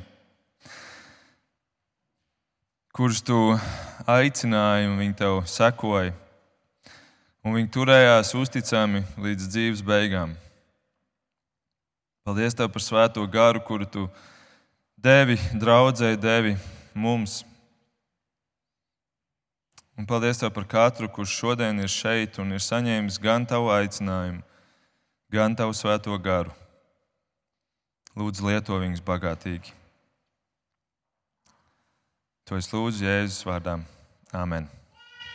kurus 2.95 3.21
Tu 3.25 3.37
aicināji 4.09 4.89
un 4.89 4.97
viņi 4.99 5.15
Tev 5.19 5.41
sekoja. 5.49 6.13
Un 7.45 7.55
viņi 7.55 7.71
turējās 7.71 8.33
uzticami 8.35 9.03
līdz 9.21 9.47
dzīves 9.53 9.83
beigām. 9.85 10.33
Paldies 12.27 12.57
Tev 12.57 12.71
par 12.73 12.83
svēto 12.83 13.23
garu, 13.31 13.61
kuru 13.63 13.87
Tu 13.87 14.03
devi 14.97 15.37
draudzēji, 15.55 16.19
devi 16.19 16.57
mums. 16.93 17.43
Un 19.99 20.07
paldies 20.09 20.39
Tev 20.41 20.51
par 20.55 20.67
katru, 20.67 21.09
kurš 21.11 21.39
šodien 21.41 21.79
ir 21.79 21.91
šeit 21.91 22.39
un 22.39 22.53
ir 22.55 22.63
saņēmis 22.63 23.21
gan 23.23 23.47
Tavu 23.47 23.71
aicinājumu, 23.75 24.43
gan 25.31 25.55
Tavu 25.55 25.75
svēto 25.77 26.15
garu. 26.23 26.55
Lūdzu, 28.19 28.49
lieto 28.49 28.79
viņus 28.81 29.03
bagātīgi. 29.05 29.78
To 32.49 32.57
es 32.57 32.65
lūdzu 32.73 33.05
Jēzus 33.05 33.45
vārdā. 33.45 33.75
Āmen! 34.33 34.78